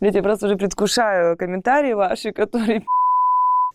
Блять, 0.00 0.14
я 0.14 0.22
просто 0.22 0.46
уже 0.46 0.56
предвкушаю 0.56 1.36
комментарии 1.36 1.94
ваши, 1.94 2.32
которые 2.32 2.84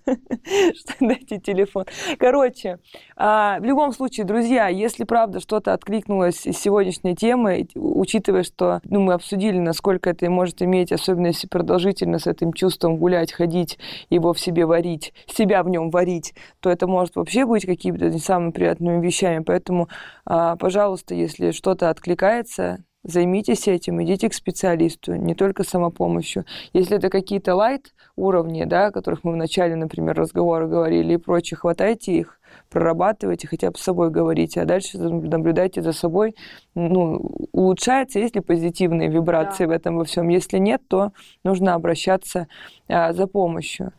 что 0.76 0.93
дайте 1.00 1.39
телефон. 1.39 1.86
Короче, 2.17 2.80
а, 3.15 3.60
в 3.60 3.63
любом 3.63 3.91
случае, 3.91 4.26
друзья, 4.26 4.67
если 4.67 5.04
правда 5.04 5.39
что-то 5.39 5.74
откликнулось 5.74 6.45
из 6.45 6.58
сегодняшней 6.58 7.15
темы, 7.15 7.67
учитывая, 7.76 8.43
что 8.43 8.82
ну, 8.84 9.02
мы 9.02 9.13
обсудили, 9.13 9.58
насколько 9.58 10.10
это 10.10 10.30
может 10.30 10.62
иметь, 10.62 10.91
особенно 10.91 11.28
если 11.28 11.48
продолжительно 11.48 12.19
с 12.19 12.28
этим 12.28 12.54
чувством 12.54 12.98
гулять, 12.98 13.32
ходить, 13.32 13.78
его 14.10 14.34
в 14.34 14.39
себе 14.39 14.65
варить, 14.65 15.13
себя 15.28 15.63
в 15.63 15.69
нем 15.69 15.89
варить, 15.89 16.34
то 16.60 16.69
это 16.69 16.88
может 16.88 17.15
вообще 17.15 17.45
быть 17.45 17.65
какими-то 17.65 18.10
не 18.10 18.19
самыми 18.19 18.52
приятными 18.52 19.06
вещами. 19.06 19.43
Поэтому, 19.43 19.89
а, 20.26 20.56
пожалуйста, 20.56 21.15
если 21.15 21.52
что-то 21.52 21.89
откликается, 21.89 22.84
Займитесь 23.03 23.69
этим, 23.69 24.03
идите 24.03 24.27
к 24.27 24.33
специалисту, 24.33 25.15
не 25.15 25.33
только 25.33 25.63
самопомощью. 25.63 26.43
Если 26.73 26.97
это 26.97 27.09
какие-то 27.09 27.55
лайт 27.55 27.93
уровни, 28.17 28.65
да, 28.65 28.88
о 28.88 28.91
которых 28.91 29.23
мы 29.23 29.31
в 29.31 29.38
начале, 29.38 29.75
например, 29.77 30.17
разговора 30.17 30.67
говорили 30.67 31.13
и 31.13 31.17
прочее, 31.17 31.57
хватайте 31.57 32.12
их, 32.12 32.41
прорабатывайте, 32.69 33.47
хотя 33.47 33.71
бы 33.71 33.77
с 33.77 33.81
собой 33.81 34.09
говорите, 34.09 34.62
а 34.62 34.65
дальше 34.65 34.97
наблюдайте 34.97 35.81
за 35.81 35.93
собой. 35.93 36.35
Ну, 36.75 37.47
улучшается, 37.53 38.19
есть 38.19 38.35
ли 38.35 38.41
позитивные 38.41 39.07
вибрации 39.07 39.63
да. 39.63 39.69
в 39.69 39.71
этом 39.71 39.95
во 39.95 40.03
всем. 40.03 40.27
Если 40.27 40.57
нет, 40.57 40.81
то 40.89 41.13
нужно 41.45 41.75
обращаться 41.75 42.47
а, 42.89 43.13
за 43.13 43.27
помощью. 43.27 43.93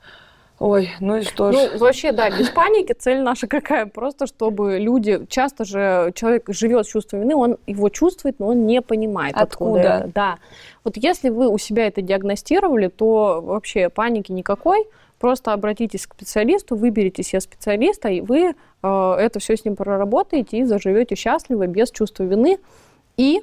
Ой, 0.61 0.91
ну 1.01 1.17
и 1.17 1.23
что 1.23 1.51
ж. 1.51 1.55
Ну, 1.55 1.79
вообще, 1.79 2.13
да, 2.13 2.29
без 2.29 2.51
паники 2.51 2.93
цель 2.93 3.23
наша 3.23 3.47
какая? 3.47 3.87
Просто 3.87 4.27
чтобы 4.27 4.79
люди... 4.79 5.25
Часто 5.31 5.65
же 5.65 6.13
человек 6.15 6.45
живет 6.49 6.85
с 6.85 6.91
чувством 6.91 7.23
вины, 7.23 7.35
он 7.35 7.57
его 7.67 7.89
чувствует, 7.89 8.39
но 8.39 8.49
он 8.49 8.67
не 8.67 8.83
понимает, 8.83 9.35
откуда, 9.37 9.81
откуда 9.81 9.81
это. 9.81 10.11
Да. 10.15 10.39
Вот 10.85 10.99
если 10.99 11.31
вы 11.31 11.49
у 11.49 11.57
себя 11.57 11.87
это 11.87 12.03
диагностировали, 12.03 12.89
то 12.89 13.41
вообще 13.43 13.89
паники 13.89 14.33
никакой. 14.33 14.87
Просто 15.19 15.55
обратитесь 15.55 16.07
к 16.07 16.13
специалисту, 16.13 16.77
выберите 16.77 17.23
себе 17.23 17.41
специалиста, 17.41 18.11
и 18.11 18.21
вы 18.21 18.55
э, 18.83 19.15
это 19.19 19.39
все 19.39 19.57
с 19.57 19.65
ним 19.65 19.77
проработаете 19.77 20.59
и 20.59 20.65
заживете 20.65 21.15
счастливо, 21.15 21.67
без 21.69 21.91
чувства 21.91 22.25
вины. 22.25 22.59
И 23.17 23.41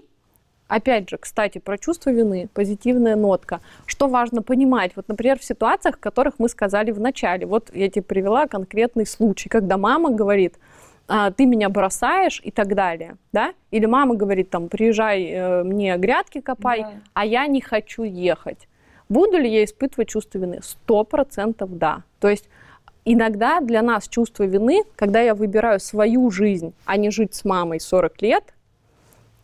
Опять 0.67 1.09
же, 1.09 1.17
кстати, 1.17 1.59
про 1.59 1.77
чувство 1.77 2.09
вины, 2.09 2.49
позитивная 2.53 3.15
нотка. 3.15 3.61
Что 3.85 4.07
важно 4.07 4.41
понимать? 4.41 4.91
Вот, 4.95 5.07
например, 5.07 5.39
в 5.39 5.43
ситуациях, 5.43 5.95
в 5.97 5.99
которых 5.99 6.35
мы 6.39 6.49
сказали 6.49 6.91
в 6.91 6.99
начале, 6.99 7.45
вот 7.45 7.73
я 7.73 7.89
тебе 7.89 8.03
привела 8.03 8.47
конкретный 8.47 9.05
случай, 9.05 9.47
когда 9.49 9.77
мама 9.77 10.11
говорит, 10.11 10.55
а, 11.07 11.31
ты 11.31 11.45
меня 11.45 11.69
бросаешь 11.69 12.41
и 12.43 12.51
так 12.51 12.75
далее, 12.75 13.15
да? 13.31 13.53
Или 13.71 13.85
мама 13.85 14.15
говорит 14.15 14.49
там, 14.49 14.67
приезжай 14.67 15.23
э, 15.23 15.63
мне 15.63 15.95
грядки 15.97 16.41
копай, 16.41 16.81
да. 16.81 16.91
а 17.13 17.25
я 17.25 17.47
не 17.47 17.61
хочу 17.61 18.03
ехать. 18.03 18.67
Буду 19.07 19.37
ли 19.37 19.49
я 19.49 19.63
испытывать 19.63 20.09
чувство 20.09 20.39
вины? 20.39 20.59
Сто 20.61 21.05
процентов 21.05 21.77
да. 21.77 22.03
То 22.19 22.27
есть 22.27 22.49
иногда 23.05 23.61
для 23.61 23.81
нас 23.81 24.09
чувство 24.09 24.43
вины, 24.43 24.83
когда 24.97 25.21
я 25.21 25.33
выбираю 25.33 25.79
свою 25.79 26.29
жизнь, 26.29 26.73
а 26.83 26.97
не 26.97 27.09
жить 27.09 27.33
с 27.33 27.45
мамой 27.45 27.79
40 27.79 28.21
лет, 28.21 28.43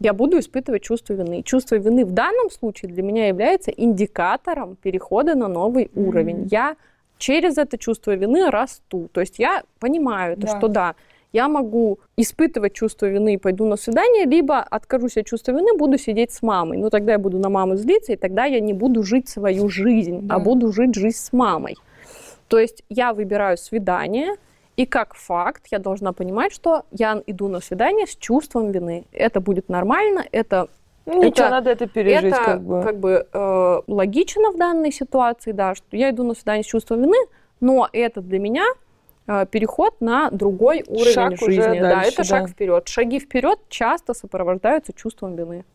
я 0.03 0.13
буду 0.13 0.37
испытывать 0.37 0.83
чувство 0.83 1.13
вины. 1.13 1.39
И 1.39 1.43
чувство 1.43 1.75
вины 1.75 2.05
в 2.05 2.11
данном 2.11 2.49
случае 2.51 2.91
для 2.91 3.01
меня 3.01 3.27
является 3.27 3.71
индикатором 3.71 4.75
перехода 4.75 5.33
на 5.35 5.47
новый 5.47 5.85
mm-hmm. 5.85 6.07
уровень. 6.07 6.47
Я 6.51 6.75
через 7.17 7.57
это 7.57 7.77
чувство 7.77 8.13
вины 8.15 8.49
расту. 8.49 9.09
То 9.13 9.21
есть 9.21 9.39
я 9.39 9.63
понимаю, 9.79 10.35
да. 10.37 10.57
что 10.57 10.67
да, 10.67 10.95
я 11.31 11.47
могу 11.47 11.99
испытывать 12.17 12.73
чувство 12.73 13.05
вины 13.05 13.35
и 13.35 13.37
пойду 13.37 13.65
на 13.65 13.77
свидание, 13.77 14.25
либо 14.25 14.59
откажусь 14.59 15.17
от 15.17 15.25
чувства 15.25 15.53
вины, 15.53 15.77
буду 15.77 15.97
сидеть 15.97 16.31
с 16.31 16.41
мамой. 16.41 16.77
Но 16.77 16.89
тогда 16.89 17.13
я 17.13 17.19
буду 17.19 17.39
на 17.39 17.49
маму 17.49 17.77
злиться, 17.77 18.11
и 18.11 18.17
тогда 18.17 18.45
я 18.45 18.59
не 18.59 18.73
буду 18.73 19.03
жить 19.03 19.29
свою 19.29 19.69
жизнь, 19.69 20.17
а 20.17 20.21
да. 20.21 20.35
а 20.35 20.39
буду 20.39 20.73
жить 20.73 20.95
жизнь 20.95 21.17
с 21.17 21.31
мамой. 21.31 21.75
То 22.49 22.59
есть 22.59 22.83
я 22.89 23.13
выбираю 23.13 23.57
свидание, 23.57 24.35
и 24.75 24.85
как 24.85 25.15
факт 25.15 25.67
я 25.71 25.79
должна 25.79 26.13
понимать, 26.13 26.53
что 26.53 26.83
я 26.91 27.21
иду 27.27 27.47
на 27.47 27.59
свидание 27.59 28.07
с 28.07 28.15
чувством 28.15 28.71
вины. 28.71 29.05
Это 29.11 29.39
будет 29.39 29.69
нормально, 29.69 30.25
это 30.31 30.67
ну, 31.05 31.23
ничего, 31.23 31.45
это, 31.45 31.49
надо 31.49 31.69
это 31.69 31.87
пережить, 31.87 32.33
это, 32.33 32.43
как 32.43 32.61
бы. 32.61 32.81
как 32.81 32.97
бы 32.97 33.27
э, 33.31 33.81
логично 33.87 34.51
в 34.51 34.57
данной 34.57 34.91
ситуации, 34.91 35.51
да, 35.51 35.75
что 35.75 35.95
я 35.95 36.09
иду 36.09 36.23
на 36.23 36.33
свидание 36.33 36.63
с 36.63 36.67
чувством 36.67 37.01
вины, 37.01 37.17
но 37.59 37.87
это 37.91 38.21
для 38.21 38.39
меня 38.39 38.65
э, 39.27 39.45
переход 39.51 39.99
на 40.01 40.31
другой 40.31 40.83
уровень 40.87 41.13
шаг 41.13 41.37
жизни. 41.37 41.79
Да, 41.79 41.95
дальше, 41.95 42.11
это 42.13 42.17
да. 42.17 42.23
шаг 42.23 42.49
вперед. 42.49 42.87
Шаги 42.87 43.19
вперед 43.19 43.59
часто 43.69 44.13
сопровождаются 44.13 44.93
чувством 44.93 45.35
вины. 45.35 45.65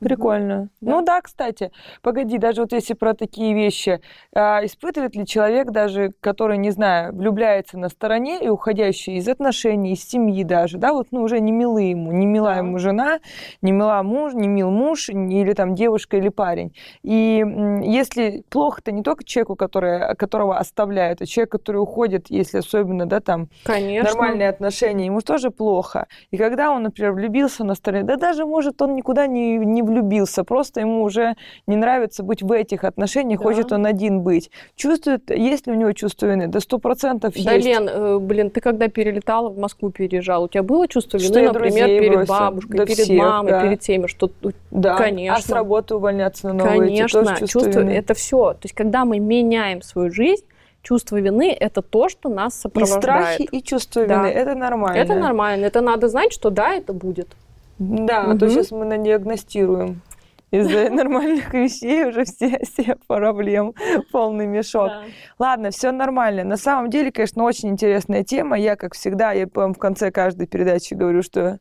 Прикольно. 0.00 0.68
Да. 0.80 0.90
Ну 0.90 1.02
да, 1.02 1.20
кстати, 1.20 1.72
погоди, 2.02 2.38
даже 2.38 2.62
вот 2.62 2.72
если 2.72 2.94
про 2.94 3.14
такие 3.14 3.54
вещи, 3.54 4.00
а, 4.34 4.64
испытывает 4.64 5.16
ли 5.16 5.26
человек 5.26 5.70
даже, 5.70 6.12
который, 6.20 6.58
не 6.58 6.70
знаю, 6.70 7.14
влюбляется 7.14 7.78
на 7.78 7.88
стороне 7.88 8.38
и 8.40 8.48
уходящий 8.48 9.16
из 9.16 9.28
отношений, 9.28 9.92
из 9.92 10.08
семьи 10.08 10.44
даже, 10.44 10.78
да, 10.78 10.92
вот, 10.92 11.08
ну, 11.10 11.22
уже 11.22 11.40
не 11.40 11.52
милы 11.52 11.82
ему, 11.82 12.12
не 12.12 12.26
мила 12.26 12.52
да. 12.52 12.58
ему 12.58 12.78
жена, 12.78 13.18
не 13.62 13.72
мила 13.72 14.02
муж, 14.02 14.34
не 14.34 14.48
мил 14.48 14.70
муж, 14.70 15.08
или 15.08 15.52
там 15.52 15.74
девушка 15.74 16.16
или 16.16 16.28
парень. 16.28 16.72
И 17.02 17.44
если 17.82 18.44
плохо-то 18.48 18.92
не 18.92 19.02
только 19.02 19.24
человеку, 19.24 19.56
который, 19.56 20.14
которого 20.16 20.58
оставляют, 20.58 21.22
а 21.22 21.26
человек, 21.26 21.52
который 21.52 21.78
уходит, 21.78 22.26
если 22.28 22.58
особенно, 22.58 23.06
да, 23.06 23.20
там, 23.20 23.48
Конечно. 23.64 24.10
нормальные 24.10 24.48
отношения, 24.48 25.06
ему 25.06 25.20
тоже 25.20 25.50
плохо. 25.50 26.06
И 26.30 26.36
когда 26.36 26.70
он, 26.70 26.84
например, 26.84 27.12
влюбился 27.12 27.64
на 27.64 27.74
стороне, 27.74 28.04
да 28.04 28.16
даже, 28.16 28.46
может, 28.46 28.80
он 28.80 28.94
никуда 28.94 29.26
не, 29.26 29.56
не 29.56 29.82
влюбился, 29.88 30.44
просто 30.44 30.80
ему 30.80 31.02
уже 31.02 31.34
не 31.66 31.76
нравится 31.76 32.22
быть 32.22 32.42
в 32.42 32.52
этих 32.52 32.84
отношениях, 32.84 33.40
да. 33.40 33.44
хочет 33.44 33.72
он 33.72 33.86
один 33.86 34.20
быть. 34.20 34.50
Чувствует, 34.76 35.30
есть 35.30 35.66
ли 35.66 35.72
у 35.72 35.76
него 35.76 35.92
чувство 35.92 36.26
вины? 36.26 36.46
Да 36.46 36.60
сто 36.60 36.78
процентов 36.78 37.34
есть. 37.34 37.46
Да, 37.46 37.56
Лен, 37.56 37.88
э, 37.88 38.18
блин, 38.18 38.50
ты 38.50 38.60
когда 38.60 38.88
перелетала 38.88 39.48
в 39.48 39.58
Москву, 39.58 39.90
переезжал, 39.90 40.44
у 40.44 40.48
тебя 40.48 40.62
было 40.62 40.86
чувство 40.86 41.18
вины, 41.18 41.42
например, 41.42 41.86
перед 41.86 42.14
бросил. 42.14 42.34
бабушкой, 42.34 42.76
да 42.76 42.86
перед 42.86 43.04
всех, 43.04 43.18
мамой, 43.18 43.50
да. 43.50 43.62
перед 43.62 43.80
теми, 43.80 44.06
что... 44.06 44.30
Да, 44.70 44.96
конечно. 44.96 45.36
а 45.36 45.40
с 45.40 45.50
работы 45.50 45.94
увольняться 45.94 46.48
на 46.48 46.54
новую 46.54 46.78
Конечно, 46.86 47.22
тоже 47.22 47.36
чувство, 47.40 47.48
чувство 47.48 47.80
вины. 47.80 47.90
это 47.90 48.14
все. 48.14 48.52
То 48.52 48.60
есть, 48.64 48.74
когда 48.74 49.04
мы 49.04 49.18
меняем 49.18 49.82
свою 49.82 50.10
жизнь, 50.10 50.44
чувство 50.82 51.16
вины– 51.16 51.56
это 51.60 51.82
то, 51.82 52.08
что 52.08 52.28
нас 52.28 52.54
сопровождает. 52.54 53.40
И 53.40 53.44
страхи, 53.44 53.56
и 53.56 53.62
чувство 53.62 54.00
вины 54.00 54.14
да.– 54.14 54.28
это 54.30 54.54
нормально. 54.54 54.98
Это 54.98 55.14
нормально. 55.14 55.64
Это 55.66 55.80
надо 55.80 56.08
знать, 56.08 56.32
что 56.32 56.50
да, 56.50 56.74
это 56.74 56.92
будет. 56.92 57.28
Да, 57.78 58.22
угу. 58.22 58.30
а 58.30 58.38
то 58.38 58.48
сейчас 58.48 58.70
мы 58.70 58.84
надиагностируем 58.84 60.02
из-за 60.50 60.90
нормальных 60.90 61.52
вещей 61.52 62.06
уже 62.06 62.24
все, 62.24 62.60
все 62.64 62.96
проблем, 63.06 63.74
полный 64.12 64.46
мешок. 64.46 64.88
Да. 64.88 65.02
Ладно, 65.38 65.70
все 65.70 65.92
нормально. 65.92 66.44
На 66.44 66.56
самом 66.56 66.90
деле, 66.90 67.12
конечно, 67.12 67.44
очень 67.44 67.70
интересная 67.70 68.24
тема. 68.24 68.58
Я, 68.58 68.76
как 68.76 68.94
всегда, 68.94 69.32
я, 69.32 69.46
в 69.46 69.74
конце 69.74 70.10
каждой 70.10 70.46
передачи 70.46 70.94
говорю, 70.94 71.22
что 71.22 71.60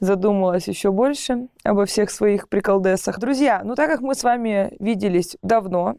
задумалась 0.00 0.68
еще 0.68 0.92
больше 0.92 1.48
обо 1.64 1.84
всех 1.84 2.10
своих 2.10 2.48
приколдесах. 2.48 3.18
Друзья, 3.18 3.62
ну 3.64 3.74
так 3.74 3.90
как 3.90 4.00
мы 4.00 4.14
с 4.14 4.22
вами 4.22 4.76
виделись 4.78 5.36
давно, 5.42 5.96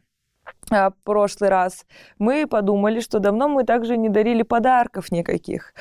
а, 0.72 0.92
прошлый 1.04 1.50
раз, 1.50 1.86
мы 2.18 2.48
подумали, 2.48 3.02
что 3.02 3.20
давно 3.20 3.50
мы 3.50 3.66
также 3.66 3.98
не 3.98 4.10
дарили 4.10 4.44
подарков 4.44 5.12
никаких. 5.12 5.74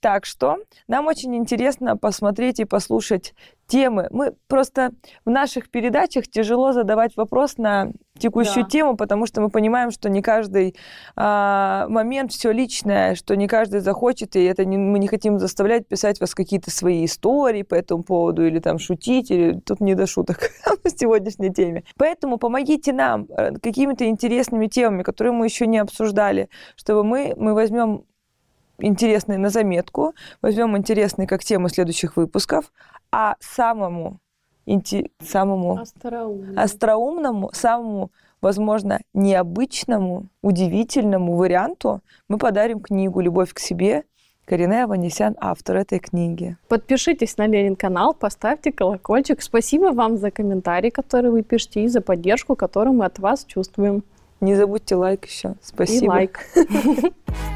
Так 0.00 0.26
что 0.26 0.58
нам 0.88 1.06
очень 1.06 1.34
интересно 1.34 1.96
посмотреть 1.96 2.60
и 2.60 2.64
послушать 2.64 3.34
темы. 3.66 4.08
Мы 4.10 4.34
просто 4.46 4.92
в 5.24 5.30
наших 5.30 5.70
передачах 5.70 6.28
тяжело 6.28 6.72
задавать 6.72 7.16
вопрос 7.16 7.56
на 7.58 7.90
текущую 8.18 8.64
да. 8.64 8.70
тему, 8.70 8.96
потому 8.96 9.26
что 9.26 9.40
мы 9.40 9.50
понимаем, 9.50 9.90
что 9.90 10.08
не 10.08 10.22
каждый 10.22 10.76
а, 11.16 11.86
момент 11.88 12.32
все 12.32 12.52
личное, 12.52 13.14
что 13.14 13.34
не 13.36 13.48
каждый 13.48 13.80
захочет, 13.80 14.36
и 14.36 14.44
это 14.44 14.64
не, 14.64 14.78
мы 14.78 14.98
не 14.98 15.08
хотим 15.08 15.38
заставлять 15.38 15.88
писать 15.88 16.20
вас 16.20 16.34
какие-то 16.34 16.70
свои 16.70 17.04
истории 17.04 17.62
по 17.62 17.74
этому 17.74 18.04
поводу 18.04 18.46
или 18.46 18.58
там 18.58 18.78
шутить, 18.78 19.30
или 19.30 19.58
тут 19.60 19.80
не 19.80 19.94
до 19.94 20.06
шуток 20.06 20.50
в 20.84 20.88
сегодняшней 20.90 21.52
теме. 21.52 21.84
Поэтому 21.96 22.38
помогите 22.38 22.92
нам 22.92 23.26
э, 23.30 23.54
какими-то 23.58 24.06
интересными 24.06 24.66
темами, 24.66 25.02
которые 25.02 25.32
мы 25.32 25.46
еще 25.46 25.66
не 25.66 25.78
обсуждали, 25.78 26.48
чтобы 26.76 27.02
мы, 27.02 27.34
мы 27.36 27.54
возьмем 27.54 28.04
интересные 28.78 29.38
на 29.38 29.48
заметку, 29.48 30.14
возьмем 30.42 30.76
интересные 30.76 31.26
как 31.26 31.44
темы 31.44 31.68
следующих 31.68 32.16
выпусков, 32.16 32.72
а 33.10 33.36
самому, 33.40 34.18
инти, 34.64 35.10
самому 35.22 35.78
остроумному. 35.80 36.60
остроумному, 36.60 37.50
самому, 37.52 38.10
возможно, 38.40 39.00
необычному, 39.14 40.26
удивительному 40.42 41.36
варианту 41.36 42.00
мы 42.28 42.38
подарим 42.38 42.80
книгу 42.80 43.20
«Любовь 43.20 43.52
к 43.52 43.58
себе» 43.58 44.04
Карине 44.46 44.84
Аванесян, 44.84 45.34
автор 45.40 45.76
этой 45.78 45.98
книги. 45.98 46.56
Подпишитесь 46.68 47.36
на 47.36 47.48
Ленин 47.48 47.74
канал, 47.74 48.14
поставьте 48.14 48.70
колокольчик. 48.70 49.42
Спасибо 49.42 49.86
вам 49.86 50.18
за 50.18 50.30
комментарии, 50.30 50.90
которые 50.90 51.32
вы 51.32 51.42
пишете, 51.42 51.82
и 51.82 51.88
за 51.88 52.00
поддержку, 52.00 52.54
которую 52.54 52.94
мы 52.94 53.06
от 53.06 53.18
вас 53.18 53.44
чувствуем. 53.44 54.04
Не 54.40 54.54
забудьте 54.54 54.94
лайк 54.94 55.24
еще. 55.26 55.56
Спасибо. 55.62 56.04
И 56.04 56.08
лайк. 56.08 56.40